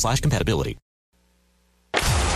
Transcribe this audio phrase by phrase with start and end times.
[0.00, 0.78] slash compatibility.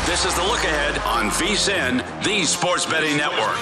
[0.06, 3.56] This is the look ahead on VSIN, the Sports Betting Network.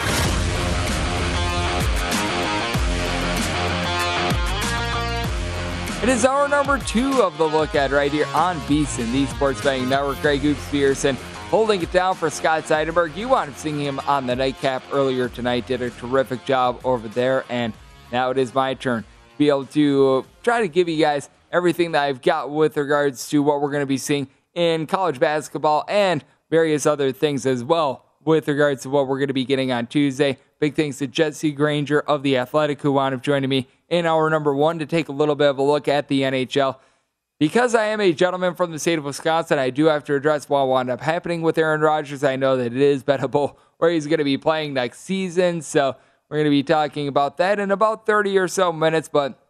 [6.02, 9.62] It is our number two of the look ahead right here on VSIN, the Sports
[9.62, 10.20] Betting Network.
[10.20, 11.14] Greg Hoops Peterson
[11.48, 13.16] holding it down for Scott Seidenberg.
[13.16, 15.68] You wanted to seeing him on the nightcap earlier tonight.
[15.68, 17.44] Did a terrific job over there.
[17.48, 17.72] And
[18.10, 21.92] now it is my turn to be able to try to give you guys everything
[21.92, 25.84] that I've got with regards to what we're going to be seeing in college basketball
[25.88, 29.72] and various other things as well with regards to what we're going to be getting
[29.72, 30.38] on Tuesday.
[30.60, 34.30] Big thanks to Jesse Granger of The Athletic, who wound up joining me in hour
[34.30, 36.76] number one to take a little bit of a look at the NHL.
[37.38, 40.48] Because I am a gentleman from the state of Wisconsin, I do have to address
[40.48, 42.22] what wound up happening with Aaron Rodgers.
[42.22, 45.60] I know that it is bettable where he's going to be playing next season.
[45.60, 45.96] So
[46.28, 49.41] we're going to be talking about that in about 30 or so minutes, but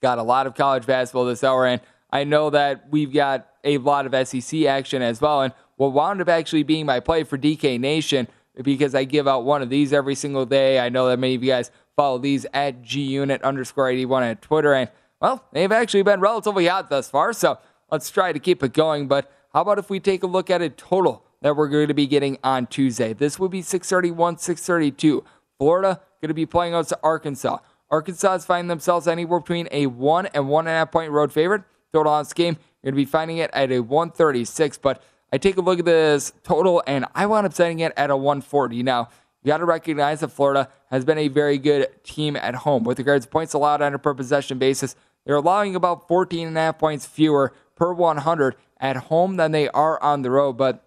[0.00, 1.66] got a lot of college basketball this hour.
[1.66, 5.42] And I know that we've got a lot of SEC action as well.
[5.42, 8.28] And what wound up actually being my play for DK Nation,
[8.62, 10.80] because I give out one of these every single day.
[10.80, 14.74] I know that many of you guys follow these at GUnit underscore 81 at Twitter.
[14.74, 14.90] And,
[15.20, 17.32] well, they've actually been relatively hot thus far.
[17.32, 17.58] So
[17.90, 19.06] let's try to keep it going.
[19.06, 21.94] But how about if we take a look at a total that we're going to
[21.94, 23.12] be getting on Tuesday?
[23.12, 25.24] This would be 631, 632.
[25.58, 27.58] Florida going to be playing out to Arkansas.
[27.90, 31.32] Arkansas is finding themselves anywhere between a one and one and a half point road
[31.32, 31.62] favorite.
[31.92, 34.78] Total on this game, you're going to be finding it at a 136.
[34.78, 38.10] But I take a look at this total and I wound up setting it at
[38.10, 38.82] a 140.
[38.82, 39.08] Now,
[39.42, 42.98] you got to recognize that Florida has been a very good team at home with
[42.98, 44.94] regards to points allowed on a per possession basis.
[45.24, 49.68] They're allowing about 14 and a half points fewer per 100 at home than they
[49.68, 50.54] are on the road.
[50.54, 50.84] But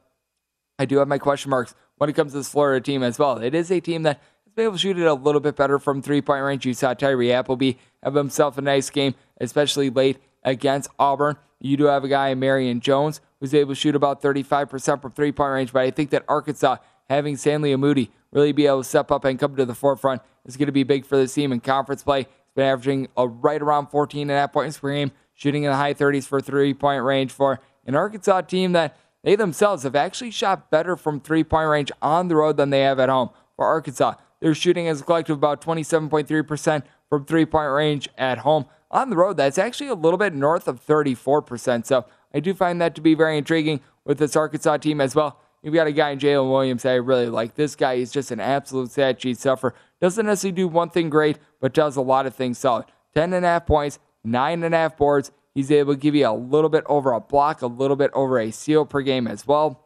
[0.77, 3.37] I do have my question marks when it comes to this Florida team as well.
[3.37, 5.79] It is a team that has been able to shoot it a little bit better
[5.79, 6.65] from three point range.
[6.65, 7.73] You saw Tyree Appleby
[8.03, 11.37] have himself a nice game, especially late against Auburn.
[11.61, 15.31] You do have a guy, Myreon Jones, who's able to shoot about 35% from three
[15.31, 15.71] point range.
[15.71, 16.77] But I think that Arkansas,
[17.09, 20.57] having Stanley Umude really be able to step up and come to the forefront, is
[20.57, 22.23] going to be big for this team in conference play.
[22.23, 25.71] He's been averaging a right around 14 and a half points per game, shooting in
[25.71, 29.95] the high 30s for three point range for an Arkansas team that they themselves have
[29.95, 33.29] actually shot better from three point range on the road than they have at home.
[33.55, 38.65] For Arkansas, they're shooting as a collective about 27.3% from three point range at home
[38.91, 41.85] on the road, that's actually a little bit north of 34%.
[41.85, 45.39] So I do find that to be very intriguing with this Arkansas team as well.
[45.63, 47.55] You've got a guy in Jaylin Williams I really like.
[47.55, 49.75] This guy is just an absolute stat sheet sufferer.
[50.01, 52.85] Doesn't necessarily do one thing great, but does a lot of things solid.
[53.13, 55.31] 10 and a half points, nine and a half boards.
[55.53, 58.39] He's able to give you a little bit over a block, a little bit over
[58.39, 59.83] a seal per game as well.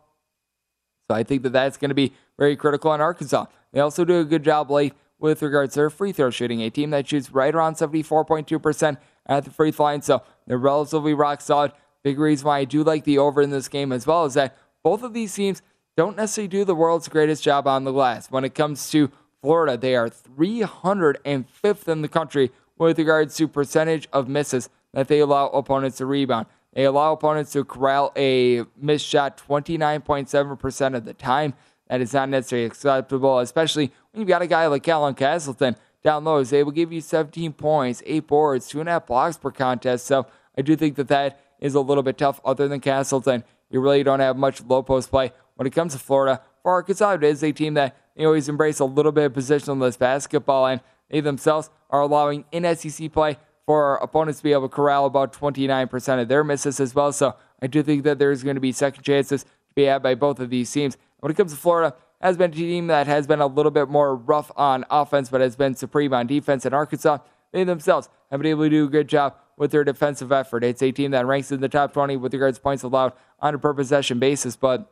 [1.09, 3.45] So I think that that's going to be very critical in Arkansas.
[3.75, 6.69] They also do a good job late with regards to their free throw shooting, a
[6.69, 10.01] team that shoots right around 74.2% at the free throw line.
[10.01, 11.73] So they're relatively rock solid.
[12.01, 14.57] Big reason why I do like the over in this game as well is that
[14.81, 15.61] both of these teams
[15.97, 18.31] don't necessarily do the world's greatest job on the glass.
[18.31, 24.07] When it comes to Florida, they are 305th in the country with regards to percentage
[24.13, 26.45] of misses that they allow opponents to rebound.
[26.71, 31.55] They allow opponents to corral a missed shot 29.7% of the time.
[31.87, 36.23] That is not necessarily acceptable, especially when you've got a guy like Colin Castleton down
[36.23, 39.37] low is able to give you 17 points, eight boards, two and a half blocks
[39.37, 40.05] per contest.
[40.05, 40.27] So
[40.57, 42.39] I do think that that is a little bit tough.
[42.45, 45.99] Other than Castleton, you really don't have much low post play when it comes to
[45.99, 46.41] Florida.
[46.61, 49.97] For Arkansas, it is a team that they always embrace a little bit of positionless
[49.97, 54.75] basketball, and they themselves are allowing in SEC play for opponents to be able to
[54.75, 57.11] corral about 29% of their misses as well.
[57.11, 60.13] So I do think that there's going to be second chances to be had by
[60.13, 60.97] both of these teams.
[61.25, 63.89] When it comes to Florida, has been a team that has been a little bit
[63.89, 66.65] more rough on offense, but has been supreme on defense.
[66.65, 67.17] And Arkansas,
[67.51, 70.63] they themselves have been able to do a good job with their defensive effort.
[70.63, 73.55] It's a team that ranks in the top 20 with regards to points allowed on
[73.55, 74.55] a per possession basis.
[74.55, 74.87] But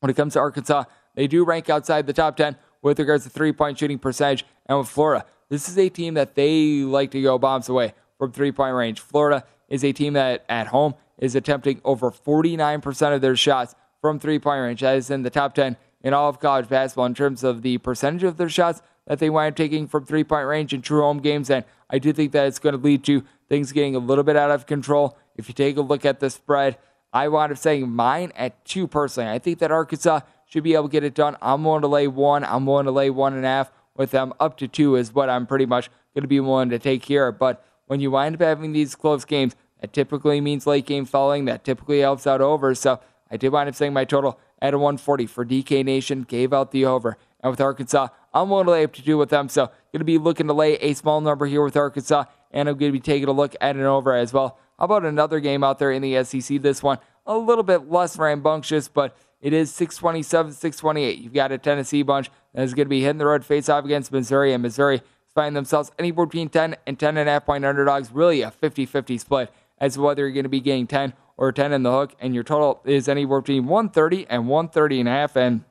[0.00, 3.30] when it comes to Arkansas, they do rank outside the top 10 with regards to
[3.30, 4.44] three point shooting percentage.
[4.66, 8.32] And with Florida, this is a team that they like to go bombs away from
[8.32, 8.98] three point range.
[8.98, 14.18] Florida is a team that at home is attempting over 49% of their shots from
[14.18, 14.82] three point range.
[14.82, 17.78] That is in the top 10 in all of college basketball in terms of the
[17.78, 21.00] percentage of their shots that they wind up taking from three point range in true
[21.00, 21.48] home games.
[21.48, 24.36] And I do think that it's going to lead to things getting a little bit
[24.36, 25.16] out of control.
[25.36, 26.76] If you take a look at the spread,
[27.14, 29.30] I wound up saying mine at two personally.
[29.30, 31.38] I think that Arkansas should be able to get it done.
[31.40, 32.44] I'm willing to lay one.
[32.44, 34.34] I'm willing to lay one and a half with them.
[34.38, 37.32] Up to two is what I'm pretty much going to be willing to take here.
[37.32, 41.46] But when you wind up having these close games, that typically means late game falling.
[41.46, 42.74] That typically helps out over.
[42.74, 43.00] So
[43.34, 46.22] I did wind up saying my total at a 140 for DK Nation.
[46.22, 47.18] Gave out the over.
[47.40, 49.48] And with Arkansas, I'm willing to lay up to two with them.
[49.48, 52.26] So going to be looking to lay a small number here with Arkansas.
[52.52, 54.56] And I'm going to be taking a look at an over as well.
[54.78, 56.62] How about another game out there in the SEC?
[56.62, 61.18] This one a little bit less rambunctious, but it is 627, 628.
[61.18, 63.84] You've got a Tennessee bunch that is going to be hitting the road face off
[63.84, 65.02] against Missouri, and Missouri
[65.34, 68.12] find themselves anywhere between 10 and 10 and a half point underdogs.
[68.12, 71.52] Really a 50 50 split as to whether you're going to be getting 10 or
[71.52, 75.12] 10 in the hook, and your total is anywhere between 130 and 130 and a
[75.12, 75.36] half.
[75.36, 75.64] And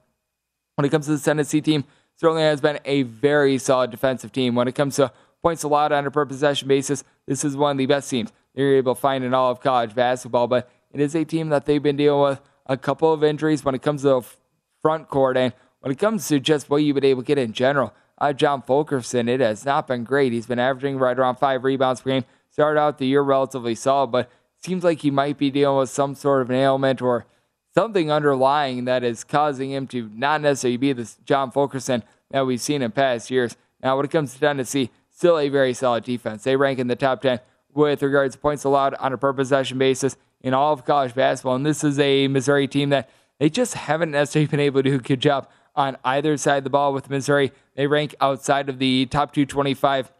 [0.76, 4.56] when it comes to the Tennessee team, certainly has been a very solid defensive team.
[4.56, 5.12] When it comes to
[5.42, 8.76] points allowed on a per possession basis, this is one of the best teams you're
[8.76, 10.48] able to find in all of college basketball.
[10.48, 13.76] But it is a team that they've been dealing with a couple of injuries when
[13.76, 14.22] it comes to the
[14.82, 17.54] front court and when it comes to just what you've been able to get in
[17.54, 17.94] general.
[18.18, 20.32] Uh, John Fulkerson, it has not been great.
[20.32, 22.26] He's been averaging right around five rebounds per game.
[22.52, 24.30] Started out the year relatively solid, but
[24.64, 27.26] seems like he might be dealing with some sort of an ailment or
[27.74, 32.62] something underlying that is causing him to not necessarily be the John Fulkerson that we've
[32.62, 33.58] seen in past years.
[33.82, 36.44] Now, when it comes to Tennessee, still a very solid defense.
[36.44, 37.40] They rank in the top 10
[37.74, 41.56] with regards to points allowed on a per possession basis in all of college basketball.
[41.56, 44.96] And this is a Missouri team that they just haven't necessarily been able to do
[44.96, 47.52] a good job on either side of the ball with Missouri.
[47.76, 50.12] They rank outside of the top 225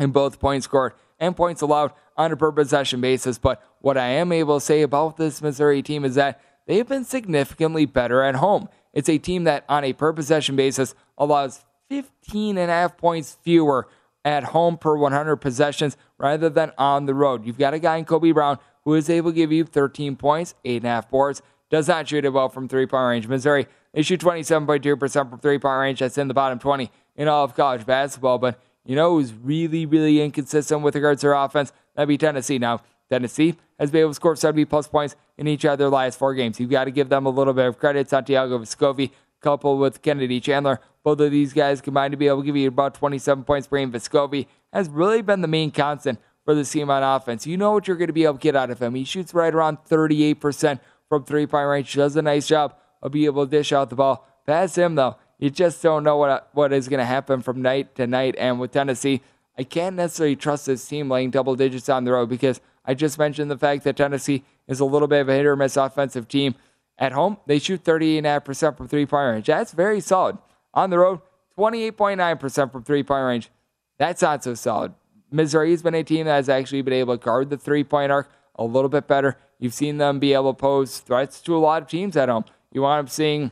[0.00, 3.38] in both points scored and points allowed on a per possession basis.
[3.38, 7.04] But what I am able to say about this Missouri team is that they've been
[7.04, 8.68] significantly better at home.
[8.92, 13.38] It's a team that, on a per possession basis, allows 15 and a half points
[13.42, 13.88] fewer
[14.24, 17.46] at home per 100 possessions rather than on the road.
[17.46, 20.54] You've got a guy in Kobe Brown who is able to give you 13 points,
[20.64, 23.28] 8.5 boards, does not shoot it well from three point range.
[23.28, 26.00] Missouri, they shoot 27.2% from three point range.
[26.00, 28.38] That's in the bottom 20 in all of college basketball.
[28.38, 31.72] But you know who's really, really inconsistent with regards to their offense?
[31.98, 32.60] That'd be Tennessee.
[32.60, 36.16] Now, Tennessee has been able to score 70 plus points in each of their last
[36.16, 36.60] four games.
[36.60, 38.08] You've got to give them a little bit of credit.
[38.08, 39.10] Santiago Vescovi,
[39.40, 42.68] coupled with Kennedy Chandler, both of these guys combined to be able to give you
[42.68, 43.90] about 27 points per game.
[43.90, 47.48] Vescovi has really been the main constant for the team on offense.
[47.48, 48.94] You know what you're going to be able to get out of him.
[48.94, 50.78] He shoots right around 38%
[51.08, 51.92] from three point range.
[51.94, 54.24] Does a nice job of being able to dish out the ball.
[54.46, 57.96] Past him, though, you just don't know what what is going to happen from night
[57.96, 58.36] to night.
[58.38, 59.20] And with Tennessee,
[59.58, 63.18] I can't necessarily trust this team laying double digits on the road because I just
[63.18, 66.28] mentioned the fact that Tennessee is a little bit of a hit or miss offensive
[66.28, 66.54] team.
[66.96, 69.46] At home, they shoot 38.5% from three point range.
[69.46, 70.38] That's very solid.
[70.74, 71.20] On the road,
[71.56, 73.50] 28.9% from three point range.
[73.98, 74.94] That's not so solid.
[75.30, 78.12] Missouri has been a team that has actually been able to guard the three point
[78.12, 79.36] arc a little bit better.
[79.58, 82.44] You've seen them be able to pose threats to a lot of teams at home.
[82.72, 83.50] You wind up seeing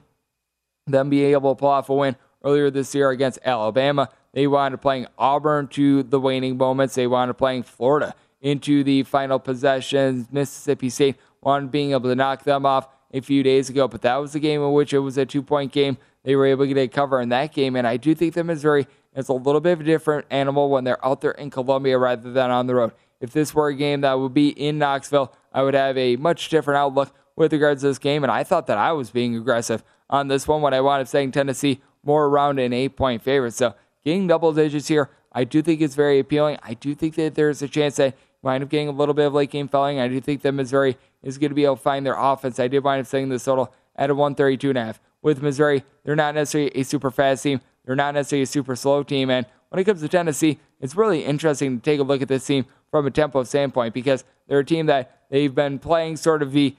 [0.86, 4.08] them be able to pull off a win earlier this year against Alabama.
[4.36, 6.94] They wound up playing Auburn to the waning moments.
[6.94, 10.28] They wound up playing Florida into the final possessions.
[10.30, 14.02] Mississippi State wound up being able to knock them off a few days ago, but
[14.02, 15.96] that was a game in which it was a two point game.
[16.22, 18.44] They were able to get a cover in that game, and I do think that
[18.44, 21.96] Missouri is a little bit of a different animal when they're out there in Columbia
[21.96, 22.92] rather than on the road.
[23.22, 26.50] If this were a game that would be in Knoxville, I would have a much
[26.50, 29.82] different outlook with regards to this game, and I thought that I was being aggressive
[30.10, 33.54] on this one when I wound up saying Tennessee more around an eight point favorite.
[33.54, 33.74] So
[34.06, 36.58] getting double digits here, I do think it's very appealing.
[36.62, 39.34] I do think that there's a chance that wind up getting a little bit of
[39.34, 39.98] late game felling.
[39.98, 42.60] I do think that Missouri is going to be able to find their offense.
[42.60, 45.00] I did wind up saying this total at a 132 and a half.
[45.22, 47.60] With Missouri, they're not necessarily a super fast team.
[47.84, 49.28] They're not necessarily a super slow team.
[49.28, 52.46] And when it comes to Tennessee, it's really interesting to take a look at this
[52.46, 56.52] team from a tempo standpoint because they're a team that they've been playing sort of
[56.52, 56.76] the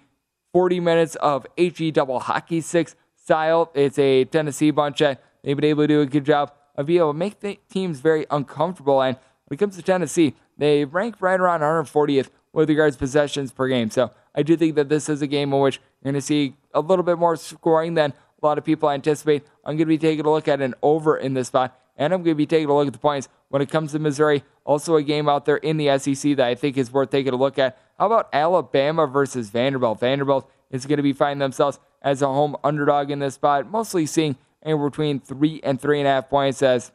[0.53, 3.69] 40 minutes of HE double hockey six style.
[3.73, 6.53] It's a Tennessee bunch that they've been able to do a good job
[6.85, 9.01] being able to make the teams very uncomfortable.
[9.01, 13.51] And when it comes to Tennessee, they rank right around 140th with regards to possessions
[13.51, 13.89] per game.
[13.89, 16.55] So I do think that this is a game in which you're going to see
[16.73, 19.43] a little bit more scoring than a lot of people anticipate.
[19.65, 22.21] I'm going to be taking a look at an over in this spot and I'm
[22.21, 24.43] going to be taking a look at the points when it comes to Missouri.
[24.63, 27.37] Also, a game out there in the SEC that I think is worth taking a
[27.37, 27.77] look at.
[27.97, 29.99] How about Alabama versus Vanderbilt?
[29.99, 34.05] Vanderbilt is going to be finding themselves as a home underdog in this spot, mostly
[34.05, 36.91] seeing anywhere between three and three and a half points as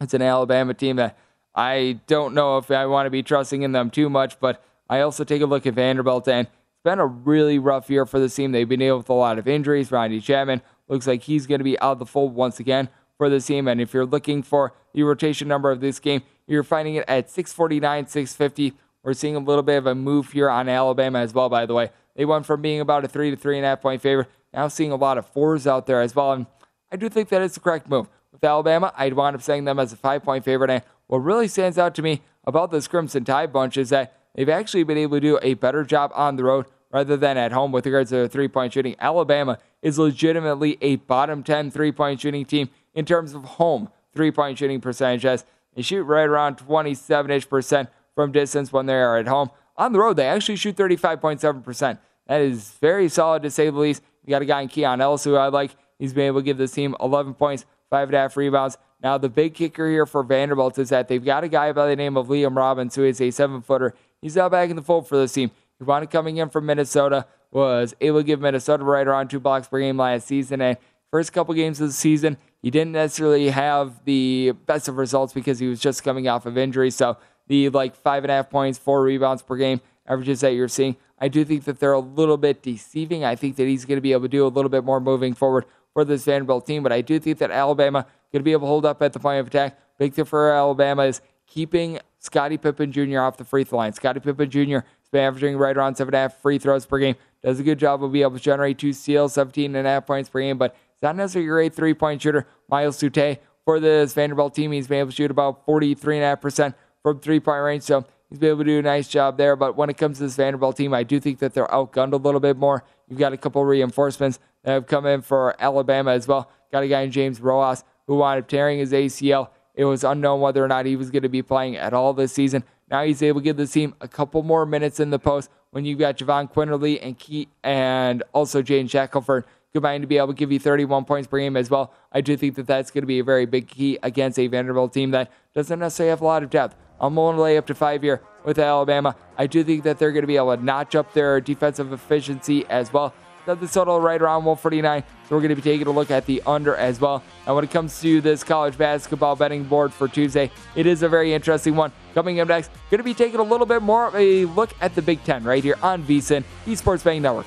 [0.00, 1.18] it's an Alabama team that
[1.54, 5.00] I don't know if I want to be trusting in them too much, but I
[5.00, 8.28] also take a look at Vanderbilt and it's been a really rough year for the
[8.28, 8.52] team.
[8.52, 9.90] They've been dealing with a lot of injuries.
[9.90, 13.28] Rodney Chatman looks like he's going to be out of the fold once again for
[13.28, 13.66] the team.
[13.68, 17.30] And if you're looking for the rotation number of this game, you're finding it at
[17.30, 18.76] 649, 650.
[19.02, 21.74] We're seeing a little bit of a move here on Alabama as well, by the
[21.74, 21.90] way.
[22.16, 24.66] They went from being about a three to three and a half point favorite, now
[24.68, 26.32] seeing a lot of fours out there as well.
[26.32, 26.46] And
[26.90, 28.08] I do think that is the correct move.
[28.32, 30.70] With Alabama, I'd wind up saying them as a five point favorite.
[30.70, 34.48] And what really stands out to me about this Crimson Tide bunch is that they've
[34.48, 37.72] actually been able to do a better job on the road rather than at home
[37.72, 38.96] with regards to their three point shooting.
[38.98, 44.30] Alabama is legitimately a bottom 10 three point shooting team in terms of home three
[44.30, 45.44] point shooting percentages.
[45.74, 49.50] They shoot right around 27 ish percent from distance when they are at home.
[49.76, 51.98] On the road, they actually shoot 35.7%.
[52.28, 54.02] That is very solid to say the least.
[54.26, 55.74] You got a guy in Keon Ellis who I like.
[55.98, 58.76] He's been able to give this team 11 points, five and a half rebounds.
[59.02, 61.96] Now, the big kicker here for Vanderbilt is that they've got a guy by the
[61.96, 63.94] name of Liam Robbins, who is a seven footer.
[64.20, 65.50] He's now back in the fold for this team.
[65.78, 69.68] He wanted coming in from Minnesota, was able to give Minnesota right around two blocks
[69.68, 70.60] per game last season.
[70.60, 70.76] And
[71.10, 75.58] first couple games of the season, he didn't necessarily have the best of results because
[75.58, 76.90] he was just coming off of injury.
[76.90, 80.68] So the like five and a half points, four rebounds per game averages that you're
[80.68, 83.24] seeing, I do think that they're a little bit deceiving.
[83.24, 85.34] I think that he's going to be able to do a little bit more moving
[85.34, 88.62] forward for this Vanderbilt team, but I do think that Alabama going to be able
[88.62, 89.78] to hold up at the point of attack.
[89.98, 93.20] Big thing for Alabama is keeping Scottie Pippen Jr.
[93.20, 93.92] off the free throw line.
[93.92, 94.80] Scottie Pippen Jr.
[94.80, 97.14] has been averaging right around seven and a half free throws per game.
[97.42, 100.06] Does a good job of being able to generate two steals, 17 and a half
[100.06, 102.46] points per game, but it's not necessarily a great three point shooter.
[102.68, 107.40] Myles Stute for this Vanderbilt team, he's been able to shoot about 43.5% from three
[107.40, 107.82] point range.
[107.84, 109.56] So he's been able to do a nice job there.
[109.56, 112.16] But when it comes to this Vanderbilt team, I do think that they're outgunned a
[112.16, 112.84] little bit more.
[113.08, 116.50] You've got a couple reinforcements that have come in for Alabama as well.
[116.72, 119.50] Got a guy in James Rojas who wound up tearing his ACL.
[119.74, 122.32] It was unknown whether or not he was going to be playing at all this
[122.32, 122.64] season.
[122.90, 125.84] Now he's able to give the team a couple more minutes in the post when
[125.84, 130.34] you've got Jahvon Quinerly and Key and also Jaden Shackelford combined to be able to
[130.34, 131.92] give you 31 points per game as well.
[132.10, 134.94] I do think that that's going to be a very big key against a Vanderbilt
[134.94, 136.76] team that doesn't necessarily have a lot of depth.
[137.00, 139.16] I'm willing to lay up to five here with Alabama.
[139.36, 142.64] I do think that they're going to be able to notch up their defensive efficiency
[142.66, 143.12] as well.
[143.44, 145.04] The total right around 149.
[145.28, 147.22] So we're going to be taking a look at the under as well.
[147.46, 151.08] And when it comes to this college basketball betting board for Tuesday, it is a
[151.08, 151.92] very interesting one.
[152.12, 154.96] Coming up next, going to be taking a little bit more of a look at
[154.96, 157.46] the Big Ten right here on VSIN, Esports Betting Network.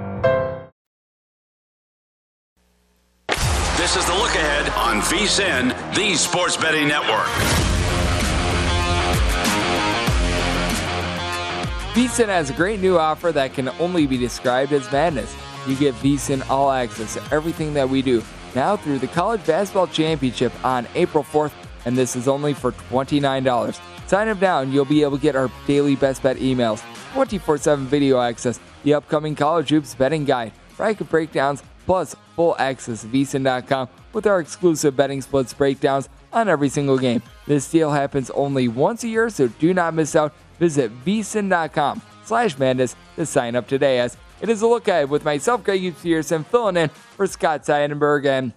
[3.81, 7.25] This is the look ahead on VSIN, the Sports Betting Network.
[11.95, 15.35] VSIN has a great new offer that can only be described as madness.
[15.67, 18.21] You get VSIN all access to everything that we do
[18.53, 21.53] now through the College Basketball Championship on April 4th,
[21.85, 23.79] and this is only for $29.
[24.05, 26.83] Sign up now and you'll be able to get our daily best bet emails,
[27.13, 33.03] 24 7 video access, the upcoming College Hoops betting guide, bracket breakdowns, plus full access
[33.03, 37.21] VSIN.com with our exclusive betting splits breakdowns on every single game.
[37.47, 40.33] This deal happens only once a year, so do not miss out.
[40.57, 45.25] Visit VSIN.com slash madness to sign up today as it is a look ahead with
[45.25, 48.25] myself, Greg Peterson, filling in for Scott Seidenberg.
[48.25, 48.53] And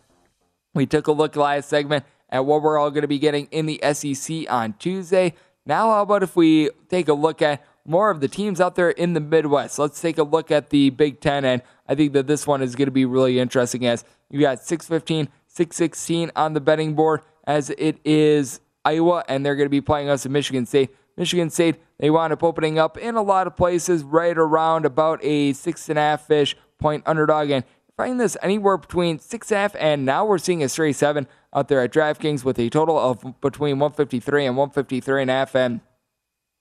[0.72, 3.66] we took a look last segment at what we're all going to be getting in
[3.66, 5.34] the SEC on Tuesday.
[5.66, 8.90] Now, how about if we take a look at more of the teams out there
[8.90, 9.76] in the Midwest?
[9.76, 12.74] Let's take a look at the Big Ten, and I think that this one is
[12.74, 17.70] going to be really interesting as you got 615, 616 on the betting board, as
[17.70, 20.94] it is Iowa, and they're going to be playing us in Michigan State.
[21.16, 25.20] Michigan State, they wound up opening up in a lot of places right around about
[25.22, 27.50] a six and a half fish point underdog.
[27.50, 27.64] And
[27.96, 31.28] find this anywhere between six and a half and now we're seeing a straight seven
[31.54, 35.54] out there at DraftKings with a total of between 153 and 153 and a half.
[35.54, 35.80] And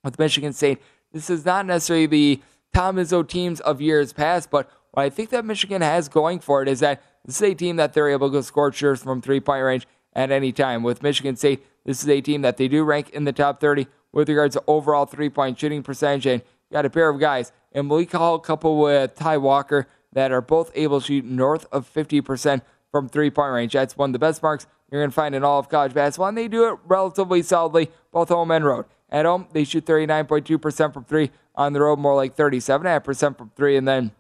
[0.04, 0.80] with Michigan State,
[1.12, 2.42] this is not necessarily the
[2.74, 6.62] Tom Izzo teams of years past, but what I think that Michigan has going for
[6.62, 9.40] it is that this is a team that they're able to score shoots from three
[9.40, 10.84] point range at any time.
[10.84, 13.88] With Michigan State, this is a team that they do rank in the top 30
[14.12, 16.28] with regards to overall three point shooting percentage.
[16.28, 20.42] And got a pair of guys in Malik Hall coupled with Ty Walker that are
[20.42, 23.74] both able to shoot north of 50% from three point range.
[23.74, 26.28] That's one of the best marks you're going to find in all of college basketball,
[26.28, 28.86] and they do it relatively solidly, both home and road.
[29.10, 31.32] At home, they shoot 39.2% from three.
[31.56, 33.76] On the road, more like 37.5% from three.
[33.76, 34.12] And then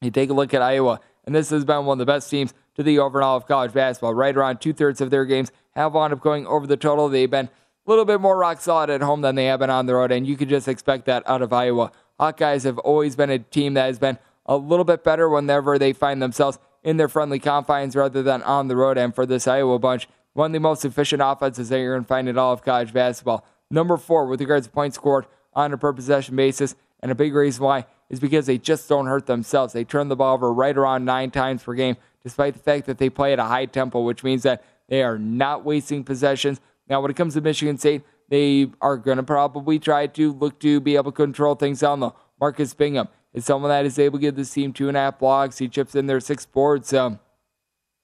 [0.00, 2.54] you take a look at Iowa, and this has been one of the best teams
[2.76, 4.14] to the overall of college basketball.
[4.14, 7.08] Right around two thirds of their games have wound up going over the total.
[7.08, 9.86] They've been a little bit more rock solid at home than they have been on
[9.86, 11.92] the road, and you could just expect that out of Iowa.
[12.20, 15.92] Hawkeyes have always been a team that has been a little bit better whenever they
[15.92, 18.98] find themselves in their friendly confines rather than on the road.
[18.98, 22.08] And for this Iowa bunch, one of the most efficient offenses that you're going to
[22.08, 23.44] find in all of college basketball.
[23.70, 26.74] Number four with regards to points scored on a per possession basis.
[27.00, 29.72] And a big reason why is because they just don't hurt themselves.
[29.72, 32.98] They turn the ball over right around nine times per game, despite the fact that
[32.98, 36.60] they play at a high tempo, which means that they are not wasting possessions.
[36.88, 40.58] Now, when it comes to Michigan State, they are going to probably try to look
[40.60, 42.14] to be able to control things down low.
[42.40, 45.18] Marcus Bingham is someone that is able to give this team two and a half
[45.18, 45.58] blocks.
[45.58, 46.88] He chips in their six boards.
[46.88, 47.18] So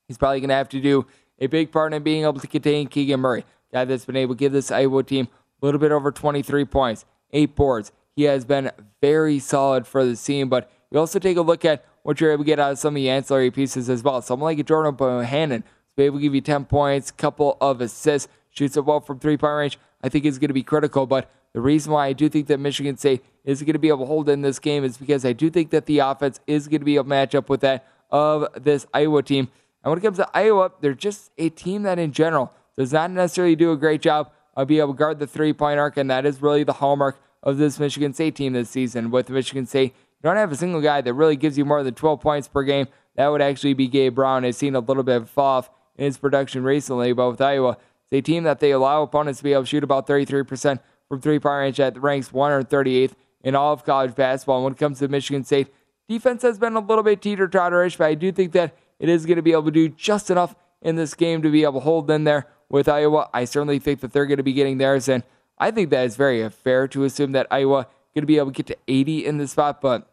[0.09, 1.07] he's probably going to have to do
[1.39, 4.39] a big part in being able to contain Keegan Murray, guy that's been able to
[4.39, 5.29] give this Iowa team
[5.63, 7.93] a little bit over 23 points, eight boards.
[8.17, 11.85] He has been very solid for the team, but you also take a look at
[12.03, 14.23] what you're able to get out of some of the ancillary pieces as well.
[14.23, 18.77] Someone like Jordan Bohannon is able to give you 10 points, couple of assists, shoots
[18.77, 19.79] it well from three point range.
[20.03, 22.61] I think is going to be critical, but the reason why I do think that
[22.61, 25.33] Michigan State is going to be able to hold in this game is because I
[25.33, 28.87] do think that the offense is going to be a matchup with that of this
[28.93, 29.49] Iowa team.
[29.83, 33.11] And when it comes to Iowa, they're just a team that in general does not
[33.11, 36.11] necessarily do a great job of being able to guard the three point arc, and
[36.11, 39.11] that is really the hallmark of this Michigan State team this season.
[39.13, 41.95] With Michigan State, you don't have a single guy that really gives you more than
[41.95, 42.89] 12 points per game.
[43.15, 44.43] That would actually be Gabe Brown.
[44.43, 47.77] Has seen a little bit of fall off in his production recently, but with Iowa,
[48.03, 51.21] it's a team that they allow opponents to be able to shoot about 33% from
[51.21, 54.57] three point range at ranks 138th in all of college basketball.
[54.57, 55.69] And when it comes to Michigan State,
[56.09, 59.27] defense has been a little bit teeter totterish, but I do think that it is
[59.27, 61.81] going to be able to do just enough in this game to be able to
[61.81, 63.29] hold in there with Iowa.
[63.33, 65.23] I certainly think that they're going to be getting theirs, and
[65.59, 68.63] I think that is very fair to assume that Iowa going to be able to
[68.63, 70.09] get to 80 in this spot, but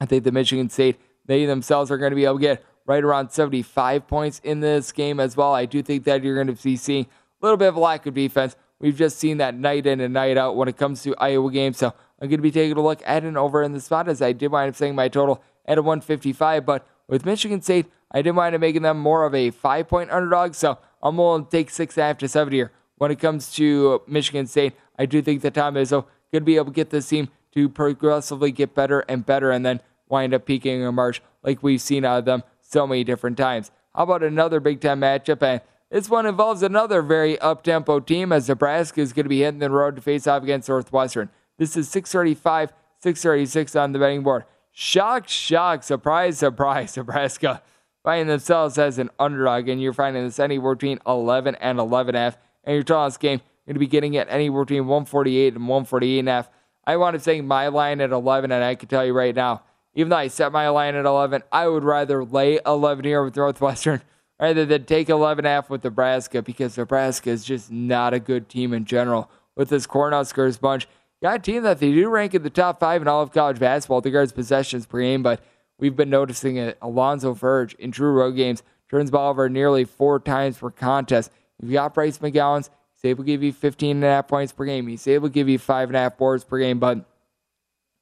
[0.00, 3.02] I think the Michigan State, they themselves are going to be able to get right
[3.02, 5.54] around 75 points in this game as well.
[5.54, 8.06] I do think that you're going to be seeing a little bit of a lack
[8.06, 11.16] of defense We've just seen that night in and night out when it comes to
[11.16, 11.78] Iowa games.
[11.78, 14.20] So I'm going to be taking a look at an over in the spot as
[14.20, 16.66] I did wind up saying my total at a 155.
[16.66, 20.10] But with Michigan State, I did wind up making them more of a five point
[20.10, 20.54] underdog.
[20.54, 22.72] So I'm willing to take six and a half to seven here.
[22.96, 26.66] When it comes to Michigan State, I do think that Tom Izzo to be able
[26.66, 30.82] to get this team to progressively get better and better and then wind up peaking
[30.82, 33.70] in March like we've seen out of them so many different times.
[33.94, 35.42] How about another Big Ten matchup?
[35.42, 39.40] And this one involves another very up tempo team as Nebraska is going to be
[39.40, 41.30] hitting the road to face off against Northwestern.
[41.58, 44.44] This is 635, 636 on the betting board.
[44.72, 47.62] Shock, shock, surprise, surprise, Nebraska
[48.04, 52.38] finding themselves as an underdog, and you're finding this anywhere between 11 and 11 half.
[52.66, 56.18] And your tallest game, you're going to be getting it anywhere between 148 and 148
[56.18, 56.50] and a half.
[56.84, 59.62] I want to say my line at 11, and I can tell you right now,
[59.94, 63.34] even though I set my line at 11, I would rather lay 11 here with
[63.34, 64.02] Northwestern
[64.40, 68.20] rather than take 11 and a half with Nebraska because Nebraska is just not a
[68.20, 69.30] good team in general.
[69.56, 70.86] With this Cornhuskers bunch,
[71.22, 73.58] got a team that they do rank in the top five in all of college
[73.58, 75.40] basketball regards possessions per game, but
[75.78, 76.76] we've been noticing it.
[76.82, 81.30] Alonzo Verge in true road games turns ball over nearly four times per contest.
[81.60, 84.64] You've got Bryce McGowens, he's able to give you 15 and a half points per
[84.64, 84.86] game.
[84.86, 87.04] He's able to give you five and a half boards per game, but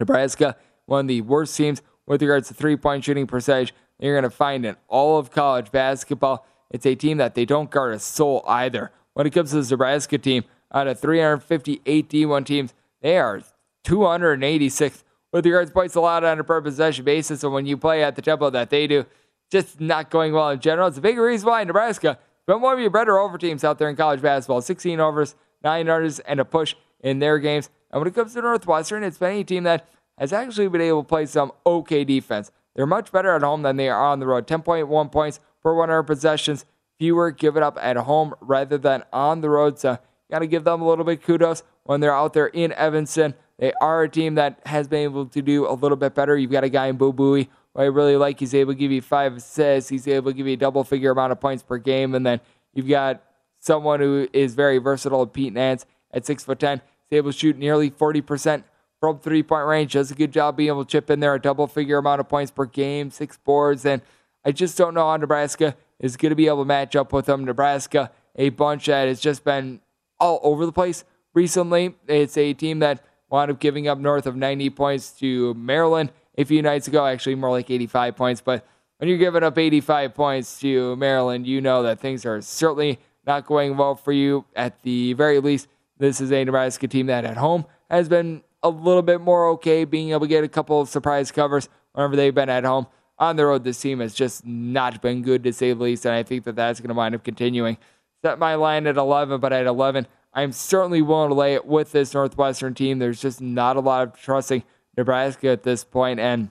[0.01, 4.31] Nebraska, one of the worst teams with regards to three point shooting percentage you're going
[4.31, 6.47] to find in all of college basketball.
[6.71, 8.91] It's a team that they don't guard a soul either.
[9.15, 13.41] When it comes to the Nebraska team, out of 358 D1 teams, they are
[13.85, 17.45] 286 with regards to points allowed on a per possession basis.
[17.45, 19.07] And when you play at the tempo that they do,
[19.51, 20.89] just not going well in general.
[20.89, 23.89] It's a big reason why Nebraska been one of your better over teams out there
[23.89, 24.61] in college basketball.
[24.61, 27.71] 16 overs nine yards and a push in their games.
[27.91, 31.03] And when it comes to Northwestern, it's been a team that has actually been able
[31.03, 32.53] to play some okay defense.
[32.77, 34.47] They're much better at home than they are on the road.
[34.47, 36.67] 10.1 points per 100 possessions,
[36.99, 39.79] fewer give it up at home rather than on the road.
[39.79, 39.99] So,
[40.31, 43.35] got to give them a little bit kudos when they're out there in Evanston.
[43.59, 46.37] They are a team that has been able to do a little bit better.
[46.37, 47.47] You've got a guy in Boo who
[47.77, 48.39] I really like.
[48.39, 49.91] He's able to give you five assists.
[49.91, 52.15] He's able to give you a double figure amount of points per game.
[52.15, 52.41] And then
[52.73, 53.23] you've got
[53.59, 56.81] someone who is very versatile, Pete Nance, at six foot ten.
[57.11, 58.63] He's able to shoot nearly 40%
[59.01, 59.93] from three point range.
[59.95, 62.29] Does a good job being able to chip in there a double figure amount of
[62.29, 63.85] points per game, six boards.
[63.85, 64.03] And
[64.45, 67.27] I just don't know how Nebraska is going to be able to match up with
[67.27, 67.45] them.
[67.45, 69.81] Nebraska, a bunch that has just been
[70.21, 71.97] all over the place recently.
[72.07, 76.45] It's a team that wound up giving up north of 90 points to Maryland a
[76.45, 78.41] few nights ago, actually more like 85 points.
[78.41, 78.67] But
[78.99, 83.47] when you're giving up 85 points to Maryland, you know that things are certainly not
[83.47, 84.45] going well for you.
[84.55, 85.69] At the very least,
[85.99, 89.85] this is a Nebraska team that at home has been a little bit more okay,
[89.85, 92.87] being able to get a couple of surprise covers whenever they've been at home.
[93.19, 96.15] On the road, this team has just not been good to say the least, and
[96.15, 97.79] I think that that's going to wind up continuing.
[98.23, 101.93] Set my line at 11, but at 11, I'm certainly willing to lay it with
[101.93, 102.99] this Northwestern team.
[102.99, 104.65] There's just not a lot of trusting
[104.97, 106.51] Nebraska at this point, and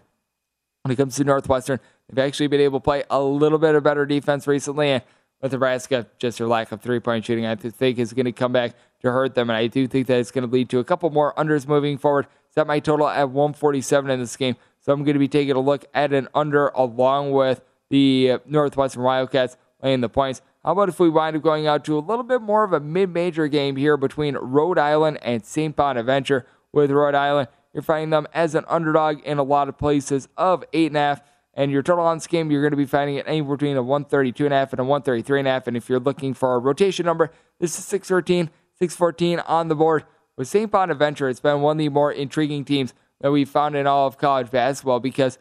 [0.84, 1.79] when it comes to Northwestern,
[2.10, 4.91] they've actually been able to play a little bit of better defense recently.
[4.91, 5.03] And
[5.41, 8.53] with Nebraska, just their lack of three point shooting, I think is going to come
[8.53, 9.49] back to hurt them.
[9.49, 11.97] And I do think that it's going to lead to a couple more unders moving
[11.97, 12.27] forward.
[12.49, 14.56] Set my total at 147 in this game.
[14.79, 19.03] So I'm going to be taking a look at an under along with the Northwestern
[19.03, 20.41] Wildcats laying the points.
[20.63, 22.79] How about if we wind up going out to a little bit more of a
[22.79, 25.75] mid major game here between Rhode Island and St.
[25.75, 26.45] Bonaventure?
[26.71, 30.64] With Rhode Island, you're finding them as an underdog in a lot of places of
[30.72, 31.22] 8.5.
[31.56, 33.84] And your total on this game, you're going to be finding it anywhere between a
[33.84, 35.68] 132 and a half And a 133 and a half.
[35.68, 40.06] And if you're looking for a rotation number, this is 613, 614 on the board.
[40.36, 40.72] With St.
[40.72, 44.18] Bonaventure, it's been one of the more intriguing teams that we've found in all of
[44.18, 45.38] college basketball because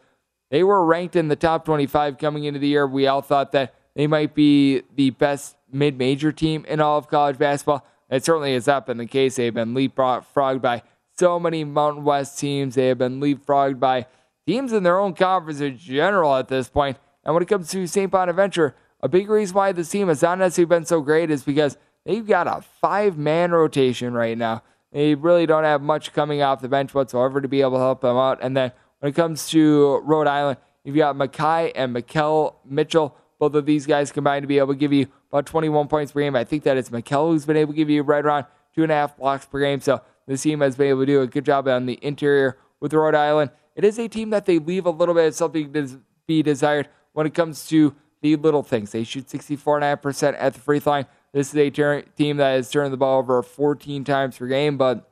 [0.51, 2.85] they were ranked in the top 25 coming into the year.
[2.85, 7.07] We all thought that they might be the best mid major team in all of
[7.07, 7.85] college basketball.
[8.09, 9.35] It certainly has not been the case.
[9.35, 10.83] They've been leapfrogged by
[11.17, 12.75] so many Mountain West teams.
[12.75, 14.07] They have been leapfrogged by
[14.45, 16.97] teams in their own conference in general at this point.
[17.23, 18.11] And when it comes to St.
[18.11, 21.77] Bonaventure, a big reason why this team has not necessarily been so great is because
[22.05, 24.63] they've got a five man rotation right now.
[24.91, 28.01] They really don't have much coming off the bench whatsoever to be able to help
[28.01, 28.39] them out.
[28.41, 33.15] And then when it comes to Rhode Island, you've got Makhi and Makhel Mitchell.
[33.39, 36.21] Both of these guys combined to be able to give you about 21 points per
[36.21, 36.35] game.
[36.35, 38.45] I think that it's Makhel who's been able to give you right around
[38.75, 39.81] two and a half blocks per game.
[39.81, 42.93] So this team has been able to do a good job on the interior with
[42.93, 43.51] Rhode Island.
[43.75, 46.87] It is a team that they leave a little bit of something to be desired
[47.13, 48.91] when it comes to the little things.
[48.91, 51.05] They shoot 64.5% at the free throw line.
[51.33, 54.77] This is a ter- team that has turned the ball over 14 times per game,
[54.77, 55.09] but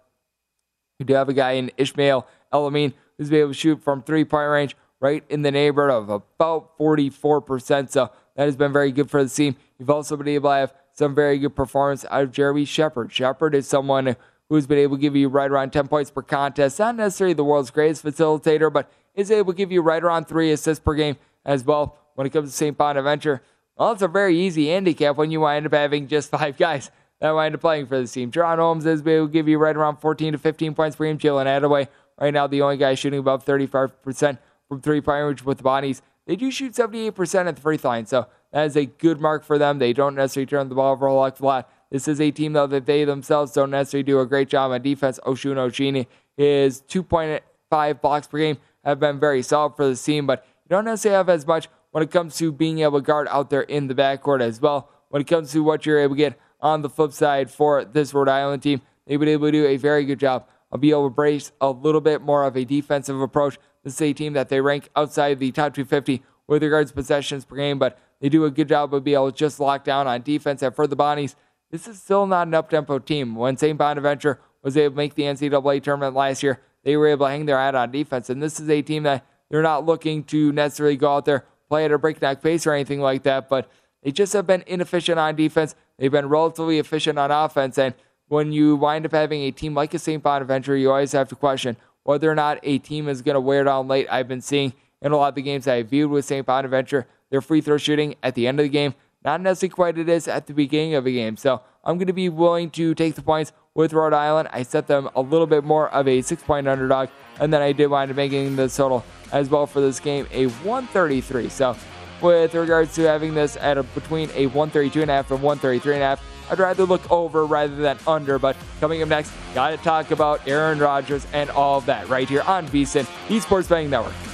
[1.00, 4.24] you do have a guy in Ishmael El-Amin who's been able to shoot from three
[4.24, 7.89] point range right in the neighborhood of about 44%.
[7.89, 9.56] So that has been very good for the team.
[9.80, 13.12] You've also been able to have some very good performance out of Jeremy Sheppard.
[13.12, 14.15] Sheppard is someone
[14.52, 16.78] who's been able to give you right around 10 points per contest.
[16.78, 20.52] Not necessarily the world's greatest facilitator, but is able to give you right around three
[20.52, 22.78] assists per game as well when it comes to St.
[22.78, 23.42] Bonaventure.
[23.78, 27.32] Well, it's a very easy handicap when you wind up having just five guys that
[27.32, 28.30] wind up playing for the team.
[28.30, 31.18] Jaren Holmes is able to give you right around 14 to 15 points per game.
[31.18, 31.88] Jalen Adaway,
[32.20, 34.38] right now, the only guy shooting above 35%
[34.68, 36.02] from three point range with the Bonnies.
[36.28, 39.46] They do shoot 78% at the free throw line, so that is a good mark
[39.46, 39.80] for them.
[39.80, 41.72] They don't necessarily turn the ball over a lot.
[41.91, 44.82] This is a team, though, that they themselves don't necessarily do a great job on
[44.82, 45.19] defense.
[45.25, 50.45] Osun Osunniyi, his 2.5 blocks per game have been very solid for the team, but
[50.63, 53.49] you don't necessarily have as much when it comes to being able to guard out
[53.49, 54.89] there in the backcourt as well.
[55.10, 58.13] When it comes to what you're able to get on the flip side for this
[58.13, 61.10] Rhode Island team, they've been able to do a very good job of being able
[61.10, 63.58] to brace a little bit more of a defensive approach.
[63.84, 67.43] This is a team that they rank outside the top 250 with regards to possessions
[67.43, 70.08] per game, but they do a good job of being able to just lock down
[70.08, 70.62] on defense.
[70.62, 71.36] And for the Bonnies,
[71.72, 73.36] this is still not an up-tempo team.
[73.36, 73.78] When St.
[73.78, 77.46] Bonaventure was able to make the NCAA tournament last year, they were able to hang
[77.46, 78.30] their hat on defense.
[78.30, 81.86] And this is a team that they're not looking to necessarily go out there, play
[81.86, 83.70] at a breakneck pace or anything like that, but
[84.04, 85.76] they just have been inefficient on defense.
[85.98, 87.78] They've been relatively efficient on offense.
[87.78, 87.94] And
[88.28, 90.22] when you wind up having a team like a St.
[90.22, 93.64] Bonaventure, you always have to question whether or not a team is going to wear
[93.64, 94.08] down late.
[94.10, 96.46] I've been seeing in a lot of the games I viewed with St.
[96.46, 100.10] Bonaventure, their free throw shooting at the end of the game not necessarily quite it
[100.10, 101.38] is at the beginning of a game.
[101.38, 104.50] So I'm going to be willing to take the points with Rhode Island.
[104.52, 107.72] I set them a little bit more of a six point underdog, and then I
[107.72, 111.50] did wind up making the total as well for this game a 133.
[111.50, 111.76] So
[112.22, 115.96] with regards to having this at a, between a 132 and a half and 133
[115.96, 118.38] and a half, I'd rather look over rather than under.
[118.38, 122.28] But coming up next, got to talk about Aaron Rodgers and all of that right
[122.28, 124.31] here on VSIN, Esports Betting Network.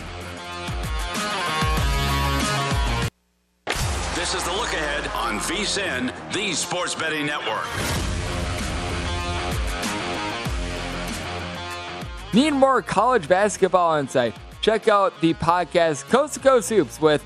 [4.27, 7.63] This is the look ahead on VSIN, the Sports Betting Network.
[12.33, 14.35] Need more college basketball insight?
[14.59, 17.23] Check out the podcast Coast to Coast Hoops with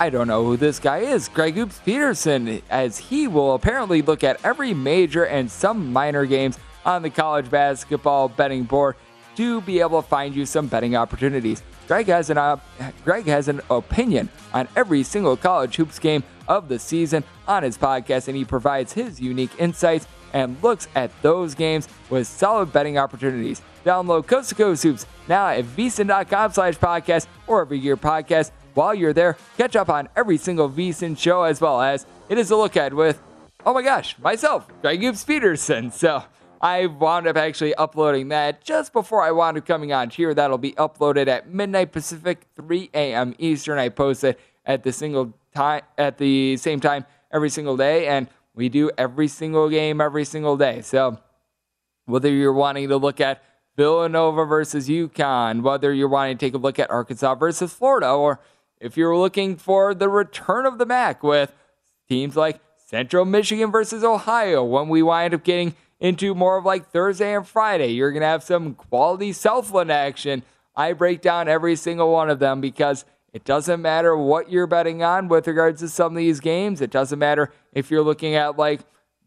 [0.00, 4.24] I don't know who this guy is, Greg Hoops Peterson, as he will apparently look
[4.24, 8.96] at every major and some minor games on the college basketball betting board
[9.36, 11.62] to be able to find you some betting opportunities.
[11.92, 12.64] Greg has an op-
[13.04, 17.76] Greg has an opinion on every single college hoops game of the season on his
[17.76, 22.96] podcast, and he provides his unique insights and looks at those games with solid betting
[22.96, 23.60] opportunities.
[23.84, 28.52] Download Coast to Coast Hoops now at vsin.com slash podcast or every year podcast.
[28.72, 32.50] While you're there, catch up on every single VSIN show as well as it is
[32.50, 33.20] a look at with,
[33.66, 35.90] oh my gosh, myself, Greg Hoops Peterson.
[35.90, 36.22] So
[36.62, 40.32] I wound up actually uploading that just before I wound up coming on here.
[40.32, 43.34] That'll be uploaded at midnight Pacific, 3 a.m.
[43.38, 43.80] Eastern.
[43.80, 48.28] I post it at the single time at the same time every single day, and
[48.54, 50.82] we do every single game every single day.
[50.82, 51.18] So
[52.06, 53.42] whether you're wanting to look at
[53.76, 58.38] Villanova versus UConn, whether you're wanting to take a look at Arkansas versus Florida, or
[58.80, 61.52] if you're looking for the return of the MAC with
[62.08, 66.90] teams like Central Michigan versus Ohio, when we wind up getting into more of like
[66.90, 70.42] Thursday and Friday, you're going to have some quality Southland action.
[70.74, 75.04] I break down every single one of them because it doesn't matter what you're betting
[75.04, 76.80] on with regards to some of these games.
[76.80, 78.80] It doesn't matter if you're looking at like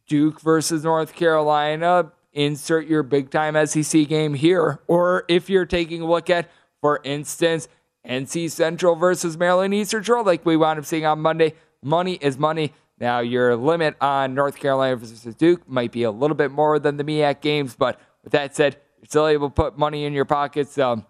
[0.06, 4.82] Duke versus North Carolina, insert your big time SEC game here.
[4.88, 7.70] Or if you're taking a look at, for instance,
[8.06, 11.54] NC Central versus Maryland Eastern Shore, like we wound up seeing on Monday.
[11.82, 12.74] Money is money.
[13.00, 16.98] Now, your limit on North Carolina versus Duke might be a little bit more than
[16.98, 20.26] the MEAC games, but with that said, you're still able to put money in your
[20.26, 20.74] pockets.
[20.74, 21.06] So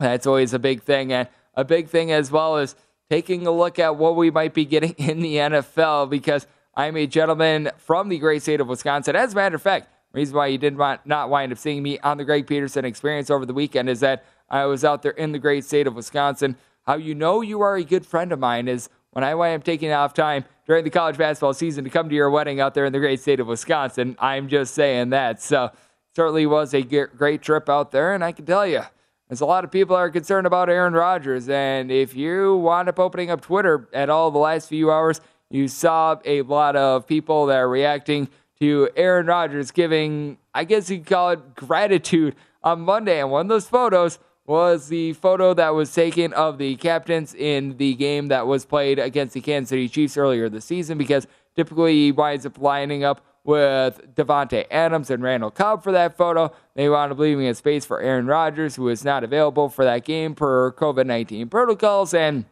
[0.00, 1.12] that's always a big thing.
[1.12, 2.74] And a big thing as well is
[3.10, 7.06] taking a look at what we might be getting in the NFL because I'm a
[7.06, 9.16] gentleman from the great state of Wisconsin.
[9.16, 12.18] As a matter of fact, reason why you did not wind up seeing me on
[12.18, 15.38] the Greg Peterson experience over the weekend is that I was out there in the
[15.38, 16.56] great state of Wisconsin.
[16.86, 19.64] How you know you are a good friend of mine is when I wind up
[19.64, 22.84] taking off time during the college basketball season to come to your wedding out there
[22.84, 24.16] in the great state of Wisconsin.
[24.18, 25.40] I'm just saying that.
[25.42, 25.70] So,
[26.14, 28.82] certainly was a great trip out there, and I can tell you,
[29.28, 31.48] there's a lot of people are concerned about Aaron Rodgers.
[31.48, 35.68] And if you wound up opening up Twitter at all the last few hours, you
[35.68, 38.28] saw a lot of people that are reacting
[38.60, 43.20] to Aaron Rodgers giving, I guess you could call it gratitude on Monday.
[43.20, 44.18] And one of those photos
[44.48, 48.98] was the photo that was taken of the captains in the game that was played
[48.98, 53.20] against the Kansas City Chiefs earlier this season because typically he winds up lining up
[53.44, 56.50] with Davante Adams and Randall Cobb for that photo.
[56.74, 60.04] They wound up leaving a space for Aaron Rodgers, who is not available for that
[60.04, 62.14] game per COVID 19 protocols.
[62.14, 62.46] And,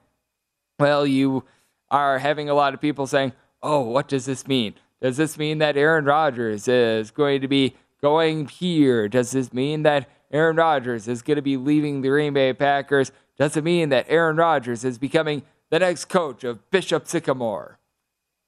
[0.79, 1.45] well, you
[1.91, 3.33] are having a lot of people saying,
[3.63, 4.75] oh, what does this mean?
[5.01, 9.09] Does this mean that Aaron Rodgers is going to be going here?
[9.09, 13.13] Does this mean that Aaron Rodgers is going to be leaving the Green Bay Packers,
[13.39, 17.79] doesn't mean that Aaron Rodgers is becoming the next coach of Bishop Sycamore.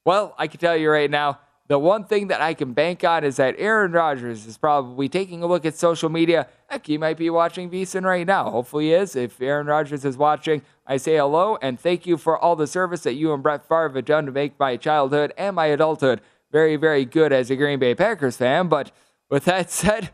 [0.05, 1.39] Well, I can tell you right now,
[1.69, 5.43] the one thing that I can bank on is that Aaron Rodgers is probably taking
[5.43, 6.49] a look at social media.
[6.69, 8.51] Heck, he might be watching VSIN right now.
[8.51, 9.15] Hopefully, he is.
[9.15, 13.03] If Aaron Rodgers is watching, I say hello and thank you for all the service
[13.03, 16.77] that you and Brett Favre have done to make my childhood and my adulthood very,
[16.77, 18.69] very good as a Green Bay Packers fan.
[18.69, 18.91] But
[19.29, 20.11] with that said,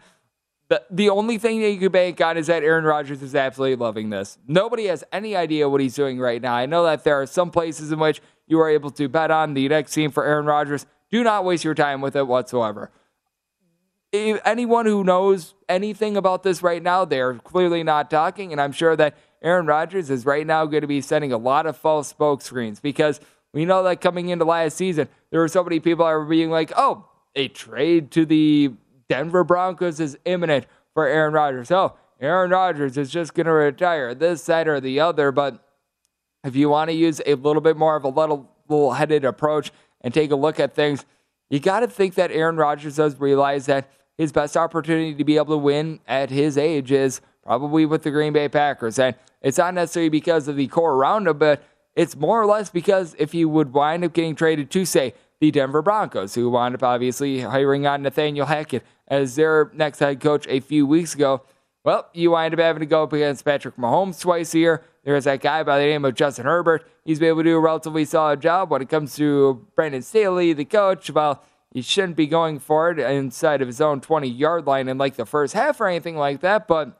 [0.75, 3.77] the, the only thing that you can bank on is that Aaron Rodgers is absolutely
[3.77, 4.39] loving this.
[4.49, 6.55] Nobody has any idea what he's doing right now.
[6.55, 9.55] I know that there are some places in which you are able to bet on
[9.55, 10.85] the next team for Aaron Rodgers.
[11.13, 12.91] Do not waste your time with it whatsoever.
[14.11, 18.73] If anyone who knows anything about this right now, they're clearly not talking, and I'm
[18.73, 22.09] sure that Aaron Rodgers is right now going to be sending a lot of false
[22.09, 23.21] smoke screens because
[23.53, 26.51] we know that coming into last season, there were so many people that were being
[26.51, 28.73] like, oh, a trade to the
[29.09, 31.71] Denver Broncos is imminent for Aaron Rodgers.
[31.71, 35.33] Oh, Aaron Rodgers is just going to retire this side or the other.
[35.33, 35.63] But
[36.45, 38.51] if you want to use a little bit more of a little,
[38.95, 41.05] headed approach and take a look at things,
[41.51, 45.37] you got to think that Aaron Rodgers does realize that his best opportunity to be
[45.37, 48.99] able to win at his age is probably with the Green Bay Packers.
[48.99, 51.63] And it's not necessarily because of the core around him, but
[51.95, 55.51] it's more or less because if he would wind up getting traded to, say, the
[55.51, 60.47] Denver Broncos, who wound up obviously hiring on Nathaniel Hackett as their next head coach
[60.49, 61.43] a few weeks ago.
[61.85, 64.85] Well, you wind up having to go up against Patrick Mahomes twice a year.
[65.05, 66.89] There's that guy by the name of Justin Herbert.
[67.05, 70.55] He's been able to do a relatively solid job when it comes to Brandon Staley,
[70.55, 71.11] the coach.
[71.11, 74.97] Well, he shouldn't be going for it inside of his own 20 yard line in
[74.97, 76.99] like the first half or anything like that, but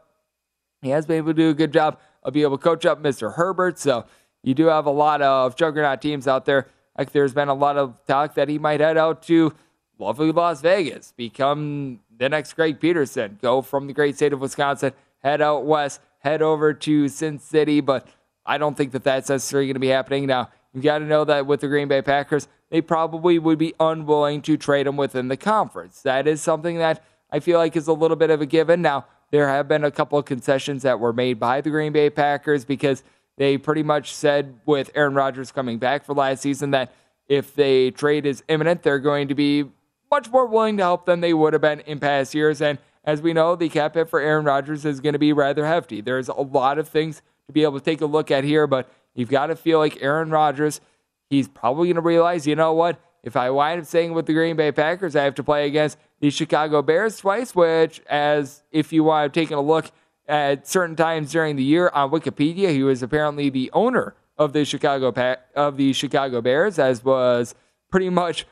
[0.83, 3.03] he has been able to do a good job of being able to coach up
[3.03, 3.35] Mr.
[3.35, 3.79] Herbert.
[3.79, 4.05] So
[4.43, 6.69] you do have a lot of juggernaut teams out there.
[6.97, 9.55] Like there's been a lot of talk that he might head out to
[9.99, 14.93] lovely Las Vegas, become the next Greg Peterson, go from the great state of Wisconsin,
[15.23, 17.81] head out west, head over to Sin City.
[17.81, 18.07] But
[18.47, 20.27] I don't think that that's necessarily going to be happening.
[20.27, 23.75] Now, you've got to know that with the Green Bay Packers, they probably would be
[23.79, 26.03] unwilling to trade him within the conference.
[26.03, 28.83] That is something that I feel like is a little bit of a given.
[28.83, 32.11] Now, there have been a couple of concessions that were made by the Green Bay
[32.11, 33.03] Packers because
[33.37, 36.93] they pretty much said with Aaron Rodgers coming back for last season that
[37.29, 39.65] if the trade is imminent, they're going to be
[40.11, 42.61] much more willing to help than they would have been in past years.
[42.61, 45.67] And as we know, the cap hit for Aaron Rodgers is going to be rather
[45.67, 46.01] hefty.
[46.01, 48.89] There's a lot of things to be able to take a look at here, but
[49.15, 50.81] you've got to feel like Aaron Rodgers,
[51.29, 53.01] he's probably going to realize, you know what?
[53.23, 55.99] If I wind up staying with the Green Bay Packers, I have to play against
[56.21, 59.91] the Chicago Bears twice, which, as if you want to take a look
[60.27, 64.65] at certain times during the year on Wikipedia, he was apparently the owner of the
[64.65, 67.55] Chicago pa- of the Chicago Bears, as was
[67.91, 68.47] pretty much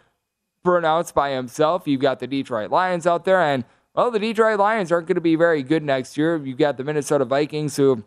[0.64, 1.86] pronounced by himself.
[1.86, 5.20] You've got the Detroit Lions out there, and well, the Detroit Lions aren't going to
[5.20, 6.36] be very good next year.
[6.36, 8.04] You've got the Minnesota Vikings who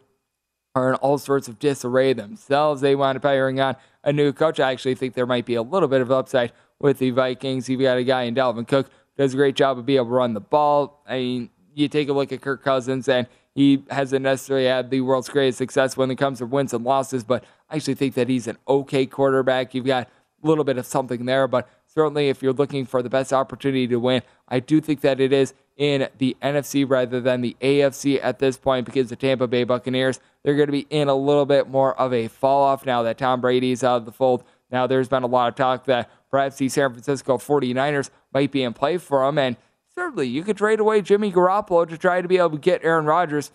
[0.73, 2.81] are in all sorts of disarray themselves.
[2.81, 4.59] They wound up hiring on a new coach.
[4.59, 7.69] I actually think there might be a little bit of upside with the Vikings.
[7.69, 10.11] You've got a guy in Dalvin Cook does a great job of being able to
[10.11, 11.01] run the ball.
[11.07, 15.01] I mean, you take a look at Kirk Cousins, and he hasn't necessarily had the
[15.01, 18.27] world's greatest success when it comes to wins and losses, but I actually think that
[18.27, 19.73] he's an okay quarterback.
[19.73, 20.09] You've got
[20.43, 23.87] a little bit of something there, but certainly if you're looking for the best opportunity
[23.87, 28.19] to win, I do think that it is in the NFC rather than the AFC
[28.21, 31.45] at this point because the Tampa Bay Buccaneers, they're going to be in a little
[31.45, 34.43] bit more of a fall off now that Tom Brady is out of the fold.
[34.69, 38.63] Now, there's been a lot of talk that perhaps the San Francisco 49ers might be
[38.63, 39.37] in play for him.
[39.37, 39.55] And
[39.97, 43.05] certainly, you could trade away Jimmy Garoppolo to try to be able to get Aaron
[43.05, 43.51] Rodgers.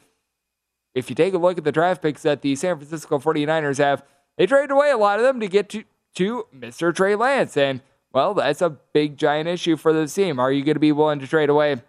[0.94, 4.03] If you take a look at the draft picks that the San Francisco 49ers have,
[4.37, 5.85] they traded away a lot of them to get to,
[6.16, 6.94] to Mr.
[6.94, 7.57] Trey Lance.
[7.57, 7.81] And,
[8.12, 10.40] well, that's a big, giant issue for the team.
[10.40, 11.81] Are you going to be willing to trade away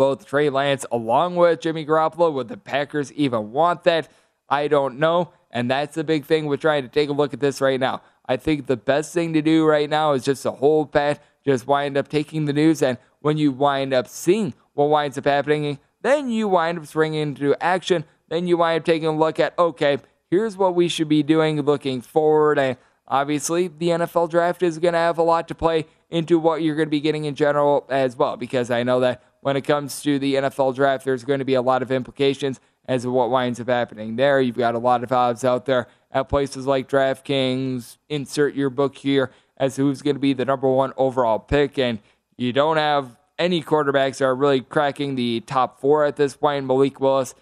[0.00, 2.32] both Trey Lance along with Jimmy Garoppolo.
[2.32, 4.08] Would the Packers even want that?
[4.48, 5.34] I don't know.
[5.50, 8.00] And that's the big thing with trying to take a look at this right now.
[8.24, 11.66] I think the best thing to do right now is just to hold pat, just
[11.66, 12.80] wind up taking the news.
[12.80, 17.20] And when you wind up seeing what winds up happening, then you wind up springing
[17.20, 18.04] into action.
[18.28, 19.98] Then you wind up taking a look at, okay,
[20.30, 22.58] here's what we should be doing looking forward.
[22.58, 26.62] And obviously, the NFL draft is going to have a lot to play into what
[26.62, 29.62] you're going to be getting in general as well, because I know that when it
[29.62, 33.10] comes to the NFL draft, there's going to be a lot of implications as to
[33.10, 34.40] what winds up happening there.
[34.40, 37.98] You've got a lot of odds out there at places like DraftKings.
[38.08, 41.78] Insert your book here as to who's going to be the number one overall pick.
[41.78, 42.00] And
[42.40, 46.64] you don't have any quarterbacks that are really cracking the top four at this point.
[46.64, 47.34] Malik Willis,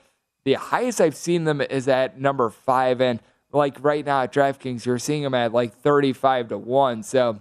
[0.42, 3.00] the highest I've seen them is at number five.
[3.00, 3.20] And
[3.52, 7.04] like right now at DraftKings, you're seeing them at like 35 to 1.
[7.04, 7.40] So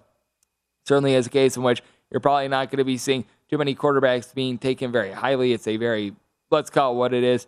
[0.86, 3.74] certainly is a case in which you're probably not going to be seeing too many
[3.74, 5.52] quarterbacks being taken very highly.
[5.52, 6.14] It's a very,
[6.52, 7.48] let's call it what it is,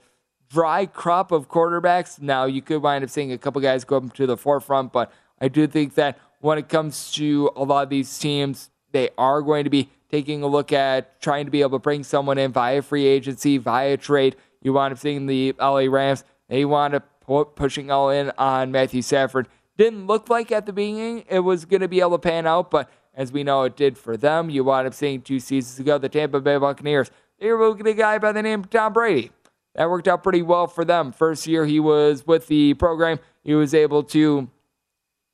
[0.49, 2.19] dry crop of quarterbacks.
[2.19, 5.13] Now, you could wind up seeing a couple guys go up to the forefront, but
[5.39, 9.41] I do think that when it comes to a lot of these teams, they are
[9.41, 12.51] going to be taking a look at trying to be able to bring someone in
[12.51, 14.35] via free agency, via trade.
[14.61, 19.01] You wind up seeing the LA Rams, they wind up pushing all in on Matthew
[19.01, 19.47] Stafford.
[19.77, 22.69] Didn't look like at the beginning it was going to be able to pan out,
[22.71, 24.49] but as we know it did for them.
[24.49, 27.11] You wound up seeing two seasons ago the Tampa Bay Buccaneers.
[27.39, 29.31] They were looking at a guy by the name of Tom Brady.
[29.75, 31.11] That worked out pretty well for them.
[31.11, 34.49] First year he was with the program, he was able to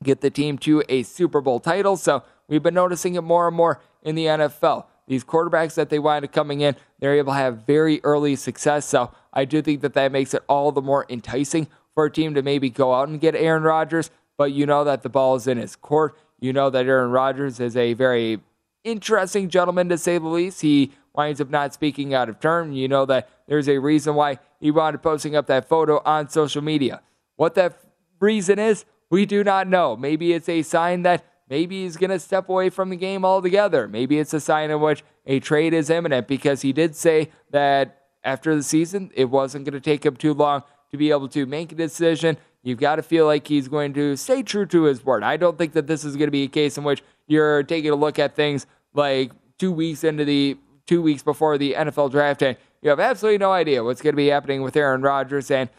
[0.03, 1.95] get the team to a Super Bowl title.
[1.97, 4.85] So we've been noticing it more and more in the NFL.
[5.07, 8.85] These quarterbacks that they wind up coming in, they're able to have very early success.
[8.85, 12.33] So I do think that that makes it all the more enticing for a team
[12.33, 14.09] to maybe go out and get Aaron Rodgers.
[14.37, 16.17] But you know that the ball is in his court.
[16.39, 18.41] You know that Aaron Rodgers is a very
[18.83, 20.61] interesting gentleman, to say the least.
[20.61, 22.73] He winds up not speaking out of turn.
[22.73, 26.29] You know that there's a reason why he wound up posting up that photo on
[26.29, 27.01] social media.
[27.35, 27.79] What that
[28.19, 29.95] reason is, we do not know.
[29.95, 33.87] Maybe it's a sign that maybe he's going to step away from the game altogether.
[33.87, 38.01] Maybe it's a sign in which a trade is imminent because he did say that
[38.23, 41.45] after the season, it wasn't going to take him too long to be able to
[41.45, 42.37] make a decision.
[42.63, 45.23] You've got to feel like he's going to stay true to his word.
[45.23, 47.91] I don't think that this is going to be a case in which you're taking
[47.91, 52.43] a look at things like two weeks into the two weeks before the NFL draft
[52.43, 55.49] and you have absolutely no idea what's going to be happening with Aaron Rodgers.
[55.49, 55.71] And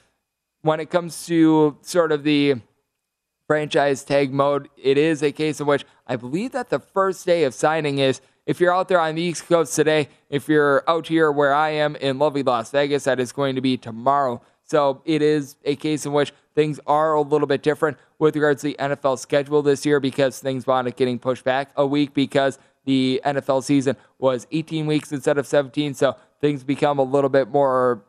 [0.62, 2.56] when it comes to sort of the
[3.46, 4.68] franchise tag mode.
[4.76, 8.20] It is a case in which I believe that the first day of signing is
[8.44, 11.70] if you're out there on the East Coast today, if you're out here where I
[11.70, 14.40] am in lovely Las Vegas, that is going to be tomorrow.
[14.64, 18.62] So it is a case in which things are a little bit different with regards
[18.62, 22.14] to the NFL schedule this year because things wound up getting pushed back a week
[22.14, 25.94] because the NFL season was 18 weeks instead of 17.
[25.94, 28.04] So things become a little bit more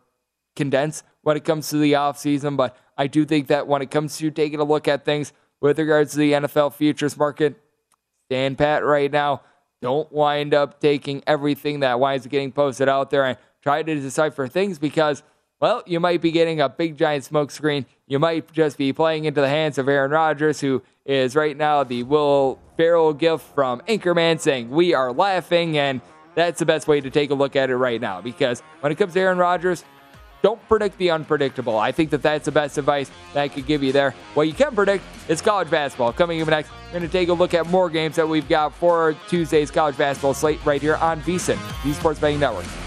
[0.58, 2.58] condensed when it comes to the offseason.
[2.58, 5.32] But I do think that when it comes to taking a look at things
[5.62, 7.56] with regards to the NFL futures market,
[8.26, 9.42] stand pat right now.
[9.82, 13.96] Don't wind up taking everything that winds up getting posted out there and try to
[13.96, 15.24] decipher things because–
[15.60, 17.88] well, you might be getting a big giant smoke screen.
[18.08, 21.84] You might just be playing into the hands of Aaron Rodgers, who is right now
[21.84, 25.78] the Will Ferrell gift from Anchorman saying, We are laughing.
[25.78, 26.02] And
[26.36, 28.96] that's the best way to take a look at it right now because when it
[28.96, 29.84] comes to Aaron Rodgers,
[30.42, 31.78] don't predict the unpredictable.
[31.78, 34.14] I think that that's the best advice that I could give you there.
[34.34, 36.14] What you can predict is college basketball.
[36.14, 38.74] Coming up next, we're going to take a look at more games that we've got
[38.76, 42.87] for Tuesday's college basketball slate right here on VSIN, the Sports Betting Network.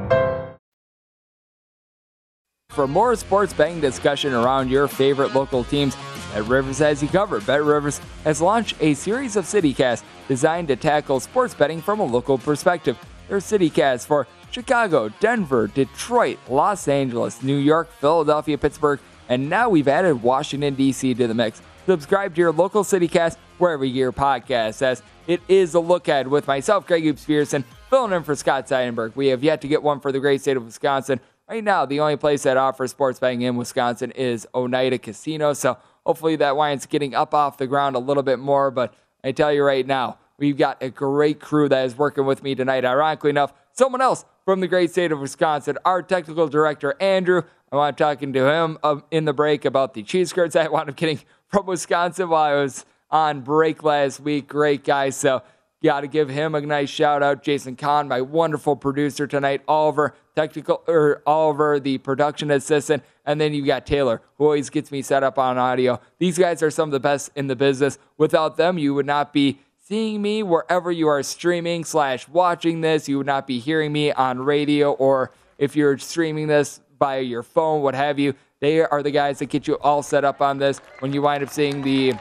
[2.71, 5.95] for more sports betting discussion around your favorite local teams,
[6.33, 7.45] Bet Rivers has you covered.
[7.45, 12.05] Bet Rivers has launched a series of CityCasts designed to tackle sports betting from a
[12.05, 12.97] local perspective.
[13.27, 19.69] There are CityCasts for Chicago, Denver, Detroit, Los Angeles, New York, Philadelphia, Pittsburgh, and now
[19.69, 21.13] we've added Washington, D.C.
[21.13, 21.61] to the mix.
[21.85, 26.47] Subscribe to your local CityCast wherever your podcast, as it is a look ahead with
[26.47, 29.15] myself, Greg Hoops Peterson, filling in for Scott Seidenberg.
[29.15, 31.19] We have yet to get one for the great state of Wisconsin.
[31.51, 35.51] Right now, the only place that offers sports betting in Wisconsin is Oneida Casino.
[35.51, 38.71] So hopefully that wine's getting up off the ground a little bit more.
[38.71, 42.41] But I tell you right now, we've got a great crew that is working with
[42.41, 42.85] me tonight.
[42.85, 47.41] Ironically enough, someone else from the great state of Wisconsin, our technical director, Andrew.
[47.69, 50.69] I want to talking to him um, in the break about the cheese curds I
[50.69, 54.47] wound up getting from Wisconsin while I was on break last week.
[54.47, 55.09] Great guy.
[55.09, 55.43] So
[55.83, 57.41] Got to give him a nice shout out.
[57.41, 59.61] Jason Kahn, my wonderful producer tonight.
[59.67, 63.03] Oliver, technical, or Oliver, the production assistant.
[63.25, 65.99] And then you've got Taylor, who always gets me set up on audio.
[66.19, 67.97] These guys are some of the best in the business.
[68.17, 73.09] Without them, you would not be seeing me wherever you are streaming slash watching this.
[73.09, 77.41] You would not be hearing me on radio or if you're streaming this by your
[77.41, 78.35] phone, what have you.
[78.59, 80.79] They are the guys that get you all set up on this.
[80.99, 82.13] When you wind up seeing the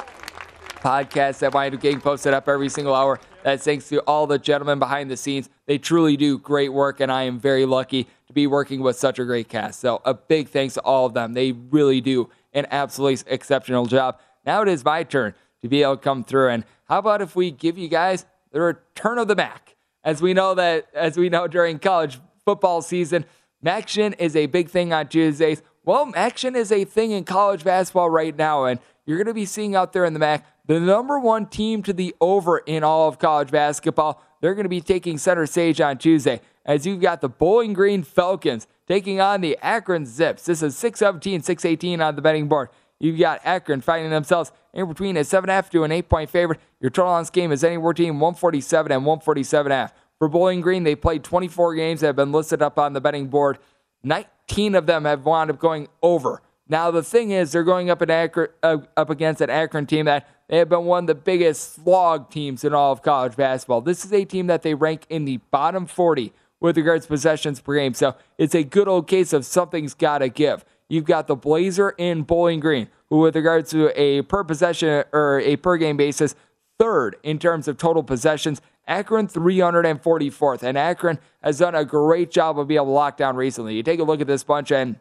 [0.76, 4.38] podcast that wind up getting posted up every single hour, that's thanks to all the
[4.38, 5.48] gentlemen behind the scenes.
[5.66, 9.18] They truly do great work, and I am very lucky to be working with such
[9.18, 9.80] a great cast.
[9.80, 11.34] So, a big thanks to all of them.
[11.34, 14.18] They really do an absolutely exceptional job.
[14.44, 16.48] Now it is my turn to be able to come through.
[16.48, 19.76] And how about if we give you guys the return of the Mac?
[20.02, 23.24] As we know that, as we know during college football season,
[23.64, 25.62] Maction is a big thing on Tuesdays.
[25.84, 29.44] Well, Maction is a thing in college basketball right now, and you're going to be
[29.44, 33.08] seeing out there in the MAC the number one team to the over in all
[33.08, 34.22] of college basketball.
[34.40, 38.04] They're going to be taking center stage on Tuesday as you've got the Bowling Green
[38.04, 40.44] Falcons taking on the Akron Zips.
[40.44, 42.68] This is 617, 618 on the betting board.
[43.00, 46.60] You've got Akron finding themselves in between a 7.5 to an 8 point favorite.
[46.80, 49.90] Your total on this game is anywhere between 147 and 147.5.
[50.20, 53.26] For Bowling Green, they played 24 games that have been listed up on the betting
[53.26, 53.58] board.
[54.04, 56.42] 19 of them have wound up going over.
[56.70, 60.28] Now, the thing is, they're going up, Akron, uh, up against an Akron team that
[60.50, 63.80] they have been one of the biggest slog teams in all of college basketball.
[63.80, 67.60] This is a team that they rank in the bottom 40 with regards to possessions
[67.60, 67.94] per game.
[67.94, 70.64] So it's a good old case of something's got to give.
[70.88, 75.38] You've got the Blazer in Bowling Green, who, with regards to a per possession or
[75.38, 76.34] a per game basis,
[76.80, 80.64] third in terms of total possessions Akron 344th.
[80.64, 83.76] And Akron has done a great job of being able to lock down recently.
[83.76, 84.98] You take a look at this bunch, and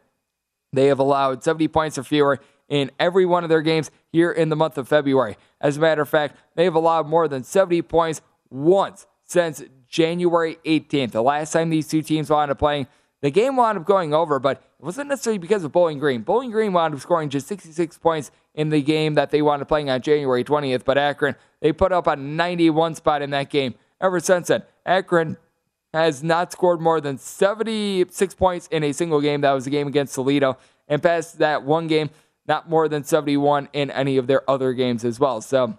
[0.71, 2.39] they have allowed 70 points or fewer
[2.69, 5.37] in every one of their games here in the month of February.
[5.59, 11.11] As a matter of fact, they've allowed more than 70 points once since January 18th.
[11.11, 12.87] The last time these two teams wound up playing,
[13.21, 16.21] the game wound up going over, but it wasn't necessarily because of Bowling Green.
[16.21, 19.67] Bowling Green wound up scoring just 66 points in the game that they wound up
[19.67, 23.75] playing on January 20th, but Akron, they put up a 91 spot in that game.
[23.99, 25.37] Ever since then, Akron
[25.93, 29.41] has not scored more than 76 points in a single game.
[29.41, 30.57] That was the game against Toledo.
[30.87, 32.09] And past that one game,
[32.49, 35.39] not more than 71 in any of their other games as well.
[35.39, 35.77] So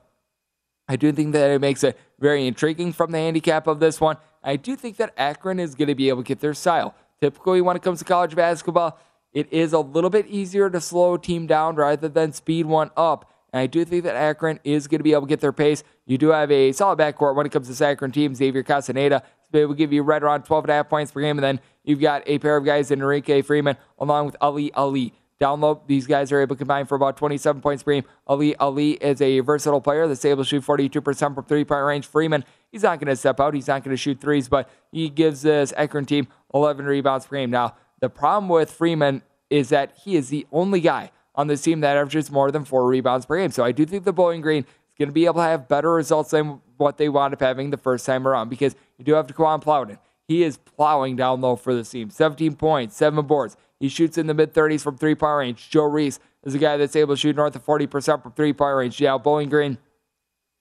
[0.89, 4.17] I do think that it makes it very intriguing from the handicap of this one.
[4.43, 6.95] I do think that Akron is going to be able to get their style.
[7.21, 8.99] Typically, when it comes to college basketball,
[9.33, 12.91] it is a little bit easier to slow a team down rather than speed one
[12.97, 13.31] up.
[13.53, 15.83] And I do think that Akron is going to be able to get their pace.
[16.07, 18.35] You do have a solid backcourt when it comes to Akron team.
[18.35, 21.21] Xavier Castaneda will able to give you right around 12 and a half points per
[21.21, 21.37] game.
[21.37, 25.13] And then you've got a pair of guys in Enrique Freeman along with Ali Ali.
[25.41, 28.05] Down low, these guys are able to combine for about 27 points per game.
[28.27, 32.07] Ali Ali is a versatile player that's able to shoot 42% from three point range.
[32.07, 33.55] Freeman, he's not going to step out.
[33.55, 37.37] He's not going to shoot threes, but he gives this Akron team 11 rebounds per
[37.37, 37.51] game.
[37.51, 41.81] Now, the problem with Freeman is that he is the only guy on this team
[41.81, 43.51] that averages more than four rebounds per game.
[43.51, 45.93] So I do think the Bowling Green is going to be able to have better
[45.93, 49.31] results than what they wound up having the first time around because you do have
[49.41, 49.99] on Plowden.
[50.29, 52.11] He is plowing down low for the team.
[52.11, 53.57] 17 points, seven boards.
[53.81, 55.71] He shoots in the mid 30s from three point range.
[55.71, 58.77] Joe Reese is a guy that's able to shoot north of 40% from three point
[58.77, 59.01] range.
[59.01, 59.79] Yeah, Bowling Green,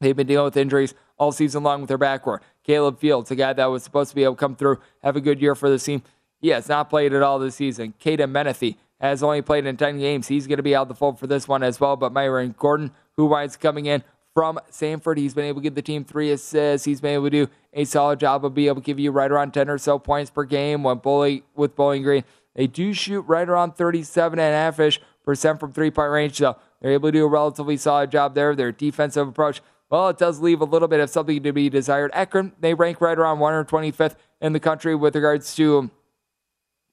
[0.02, 2.40] they've been dealing with injuries all season long with their backcourt.
[2.64, 5.22] Caleb Fields, a guy that was supposed to be able to come through, have a
[5.22, 6.02] good year for the team.
[6.42, 7.94] He has not played at all this season.
[8.00, 10.28] Kaden Metheny, has only played in 10 games.
[10.28, 11.96] He's going to be out the fold for this one as well.
[11.96, 14.04] But Myron Gordon, who winds coming in
[14.34, 16.86] from Samford, he's been able to give the team three assists.
[16.86, 19.32] He's been able to do a solid job of being able to give you right
[19.32, 22.24] around 10 or so points per game when Bully, with Bowling Green.
[22.60, 26.36] They do shoot right around 37 and a half ish percent from three point range.
[26.36, 28.54] So they're able to do a relatively solid job there.
[28.54, 32.12] Their defensive approach, well, it does leave a little bit of something to be desired.
[32.14, 35.90] Akron, they rank right around 125th in the country with regards to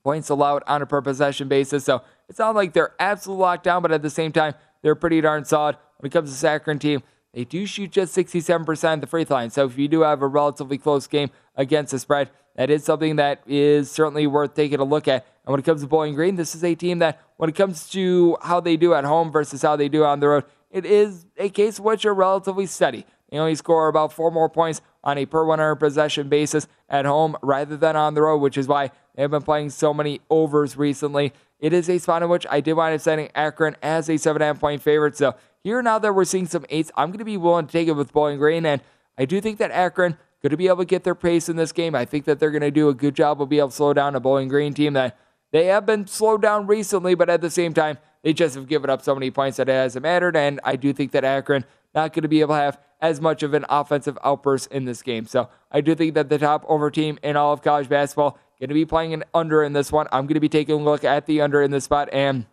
[0.04, 1.82] points allowed on a per possession basis.
[1.82, 5.20] So it's not like they're absolutely locked down, but at the same time, they're pretty
[5.20, 5.78] darn solid.
[5.98, 7.02] When it comes to the Akron team,
[7.34, 9.50] they do shoot just 67% of the free line.
[9.50, 13.16] So if you do have a relatively close game against the spread, that is something
[13.16, 15.26] that is certainly worth taking a look at.
[15.46, 17.88] And when it comes to Bowling Green, this is a team that, when it comes
[17.90, 21.26] to how they do at home versus how they do on the road, it is
[21.36, 23.06] a case which are relatively steady.
[23.30, 27.36] They only score about four more points on a per 100 possession basis at home
[27.42, 31.32] rather than on the road, which is why they've been playing so many overs recently.
[31.58, 34.60] It is a spot in which I did wind up setting Akron as a 7.5
[34.60, 35.16] point favorite.
[35.16, 37.88] So here now that we're seeing some eights, I'm going to be willing to take
[37.88, 38.66] it with Bowling Green.
[38.66, 38.82] And
[39.16, 41.72] I do think that Akron going to be able to get their pace in this
[41.72, 41.94] game.
[41.94, 43.92] I think that they're going to do a good job of being able to slow
[43.92, 45.18] down a Bowling Green team that
[45.52, 48.90] they have been slowed down recently, but at the same time, they just have given
[48.90, 50.36] up so many points that it hasn't mattered.
[50.36, 53.42] And I do think that Akron not going to be able to have as much
[53.42, 55.26] of an offensive outburst in this game.
[55.26, 58.68] So I do think that the top over team in all of college basketball going
[58.68, 60.06] to be playing an under in this one.
[60.12, 62.46] I'm going to be taking a look at the under in this spot, and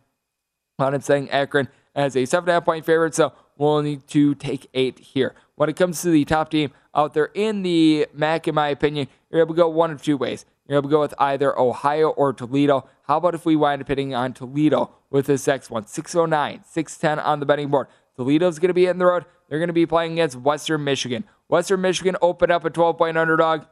[0.80, 3.16] I'm saying Akron as a seven and a half point favorite.
[3.16, 5.34] So we'll need to take eight here.
[5.56, 9.08] When it comes to the top team out there in the MAC, in my opinion,
[9.30, 10.46] you're able to go one of two ways.
[10.68, 12.88] You're able to go with either Ohio or Toledo.
[13.08, 15.86] How about if we wind up hitting on Toledo with this next one?
[15.86, 17.88] 609, 610 on the betting board.
[18.16, 19.26] Toledo's going to be in the road.
[19.50, 21.26] They're going to be playing against Western Michigan.
[21.48, 23.66] Western Michigan opened up a 12 point underdog.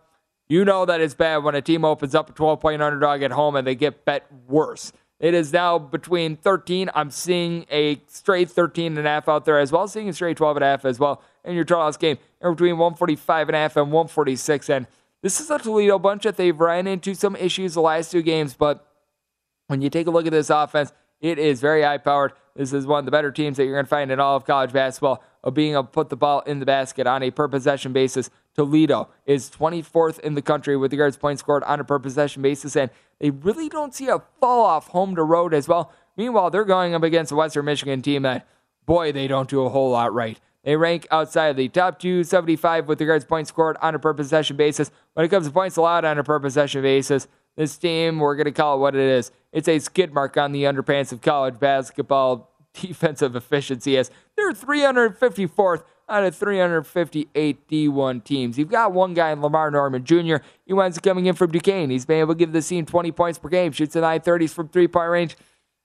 [0.50, 3.32] You know that it's bad when a team opens up a 12 point underdog at
[3.32, 4.92] home and they get bet worse.
[5.20, 6.90] It is now between 13.
[6.94, 10.36] I'm seeing a straight 13 and a half out there as well, seeing a straight
[10.36, 12.18] 12 and a half as well in your draws game.
[12.42, 14.70] And between 145 and a half and 146.
[14.70, 14.88] And
[15.22, 18.56] this is a Toledo bunch that they've ran into some issues the last two games,
[18.56, 18.88] but
[19.68, 22.34] when you take a look at this offense, it is very high powered.
[22.56, 24.46] This is one of the better teams that you're going to find in all of
[24.46, 27.48] college basketball of being able to put the ball in the basket on a per
[27.48, 28.30] possession basis.
[28.56, 32.76] Toledo is 24th in the country with regards points scored on a per possession basis,
[32.76, 32.90] and
[33.20, 35.92] they really don't see a fall off home to road as well.
[36.18, 38.48] Meanwhile, they're going up against a Western Michigan team that,
[38.86, 40.40] boy, they don't do a whole lot right.
[40.64, 44.58] They rank outside of the top 275 with regards points scored on a per possession
[44.58, 44.92] basis.
[45.14, 48.46] When it comes to points allowed on a per possession basis, this team, we're going
[48.46, 49.32] to call it what it is.
[49.52, 55.84] It's a skid mark on the underpants of college basketball defensive efficiency as they're 354th
[56.08, 58.58] out of 358 D1 teams.
[58.58, 60.38] You've got one guy in Lamar Norman Jr.
[60.66, 61.90] He winds up coming in from Duquesne.
[61.90, 64.52] He's been able to give the team 20 points per game, shoots in high 30s
[64.52, 65.38] from three point range.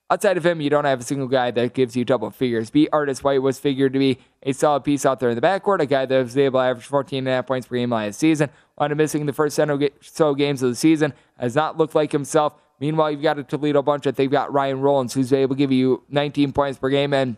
[0.09, 2.71] Outside of him, you don't have a single guy that gives you double figures.
[2.71, 2.89] B.
[2.93, 5.87] Artis White was figured to be a solid piece out there in the backcourt, a
[5.87, 8.49] guy that was able to average 14.5 points per game last season.
[8.79, 12.55] Wound up missing the first so games of the season, has not looked like himself.
[12.79, 15.73] Meanwhile, you've got a Toledo bunch that they've got Ryan Rollins, who's able to give
[15.73, 17.13] you 19 points per game.
[17.13, 17.37] And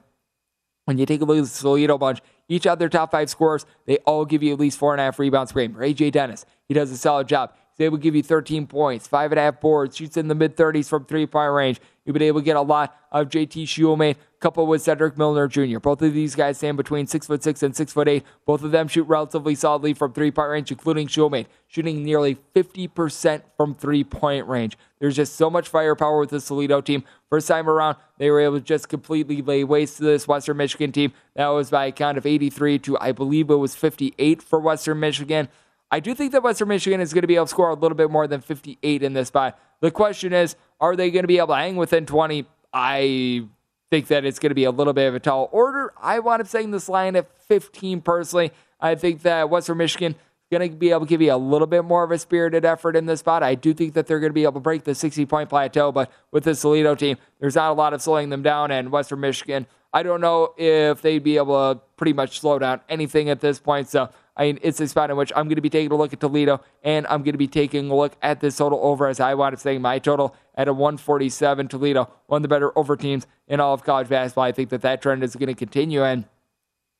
[0.84, 3.64] when you take a look at the Toledo bunch, each of their top five scorers,
[3.86, 5.74] they all give you at least four and a half rebounds per game.
[5.74, 7.52] RayJ Dennis, he does a solid job.
[7.76, 10.34] He's able to give you 13 points, five and a half boards, shoots in the
[10.34, 11.80] mid 30s from three point range.
[12.08, 15.78] You've been able to get a lot of JT Shumate, coupled with Setric Millner Jr.
[15.78, 18.24] Both of these guys stand between six foot six and six foot eight.
[18.46, 23.42] Both of them shoot relatively solidly from three point range, including Shumate, shooting nearly 50%
[23.58, 24.78] from three point range.
[25.00, 27.04] There's just so much firepower with the Toledo team.
[27.28, 30.92] First time around, they were able to just completely lay waste to this Western Michigan
[30.92, 31.12] team.
[31.36, 34.98] That was by a count of 83 to, I believe it was 58 for Western
[34.98, 35.50] Michigan.
[35.90, 37.96] I do think that Western Michigan is going to be able to score a little
[37.96, 39.58] bit more than 58 in this spot.
[39.80, 42.46] The question is, are they going to be able to hang within 20?
[42.72, 43.46] I
[43.90, 45.92] think that it's going to be a little bit of a tall order.
[46.00, 48.52] I wound up saying this line at 15 personally.
[48.80, 50.18] I think that Western Michigan is
[50.58, 52.94] going to be able to give you a little bit more of a spirited effort
[52.94, 53.42] in this spot.
[53.42, 55.90] I do think that they're going to be able to break the 60 point plateau,
[55.90, 58.70] but with this Toledo team, there's not a lot of slowing them down.
[58.70, 62.80] And Western Michigan, I don't know if they'd be able to pretty much slow down
[62.88, 63.88] anything at this point.
[63.88, 66.12] So I mean, it's a spot in which I'm going to be taking a look
[66.12, 69.18] at Toledo and I'm going to be taking a look at this total over as
[69.18, 71.66] I wound up saying my total at a 147.
[71.66, 74.44] Toledo, one of the better over teams in all of college basketball.
[74.44, 76.04] I think that that trend is going to continue.
[76.04, 76.24] And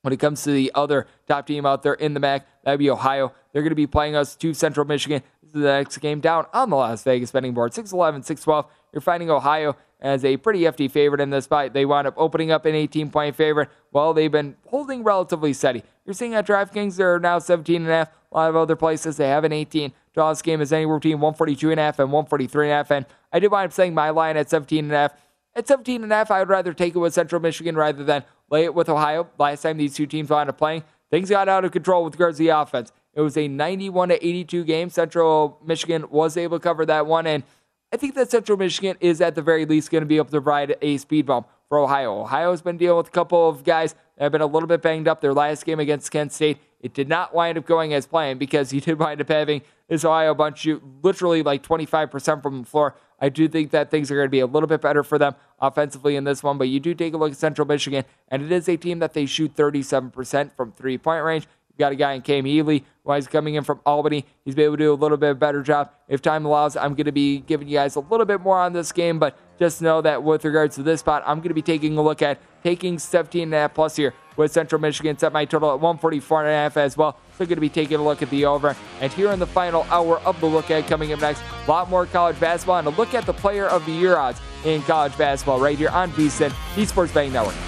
[0.03, 2.79] when it comes to the other top team out there in the MAC, that would
[2.79, 3.33] be Ohio.
[3.53, 5.23] They're going to be playing us to Central Michigan.
[5.41, 7.73] This is the next game down on the Las Vegas betting board.
[7.73, 8.67] 6'11, 6'12.
[8.93, 11.73] You're finding Ohio as a pretty hefty favorite in this fight.
[11.73, 13.69] They wound up opening up an 18 point favorite.
[13.93, 15.83] Well, they've been holding relatively steady.
[16.05, 18.11] You're seeing at DraftKings, they're now 17 and a half.
[18.31, 19.93] A lot of other places, they have an 18.
[20.15, 22.91] Draw this game is anywhere between 142 and a half and 143 and a half.
[22.91, 25.15] And I do wind up saying my line at 17 and a half.
[25.55, 28.25] At 17 and a half, I would rather take it with Central Michigan rather than
[28.51, 29.29] lay it with Ohio.
[29.39, 32.39] Last time these two teams wound up playing, things got out of control with regards
[32.39, 32.93] to the offense.
[33.15, 34.91] It was a 91 to 82 game.
[34.91, 37.43] Central Michigan was able to cover that one, and
[37.91, 40.43] I think that Central Michigan is at the very least going to be able to
[40.43, 42.21] provide a speed bump for Ohio.
[42.21, 44.83] Ohio has been dealing with a couple of guys that have been a little bit
[44.83, 45.23] banged up.
[45.23, 48.71] Their last game against Kent State, it did not wind up going as planned because
[48.71, 52.95] he did wind up having this Ohio bunch shoot literally like 25% from the floor.
[53.21, 55.35] I do think that things are going to be a little bit better for them
[55.59, 58.53] offensively in this one, but you do take a look at Central Michigan, and it
[58.53, 61.49] is a team that they shoot 37% from three point range
[61.79, 62.85] got a guy in Cam Healy
[63.17, 64.27] he's coming in from Albany.
[64.45, 65.91] He's been able to do a little bit better job.
[66.09, 68.73] If time allows, I'm going to be giving you guys a little bit more on
[68.73, 71.63] this game, but just know that with regards to this spot, I'm going to be
[71.63, 75.19] taking a look at taking 17 and a half plus here with Central Michigan.
[75.19, 77.19] Set my total at 144 and a half as well.
[77.37, 78.77] So going to be taking a look at the over.
[79.01, 81.89] And here in the final hour of the look at coming up next, a lot
[81.89, 85.17] more college basketball and a look at the player of the year odds in college
[85.17, 87.68] basketball right here on VSIN, the Sports Betting Network.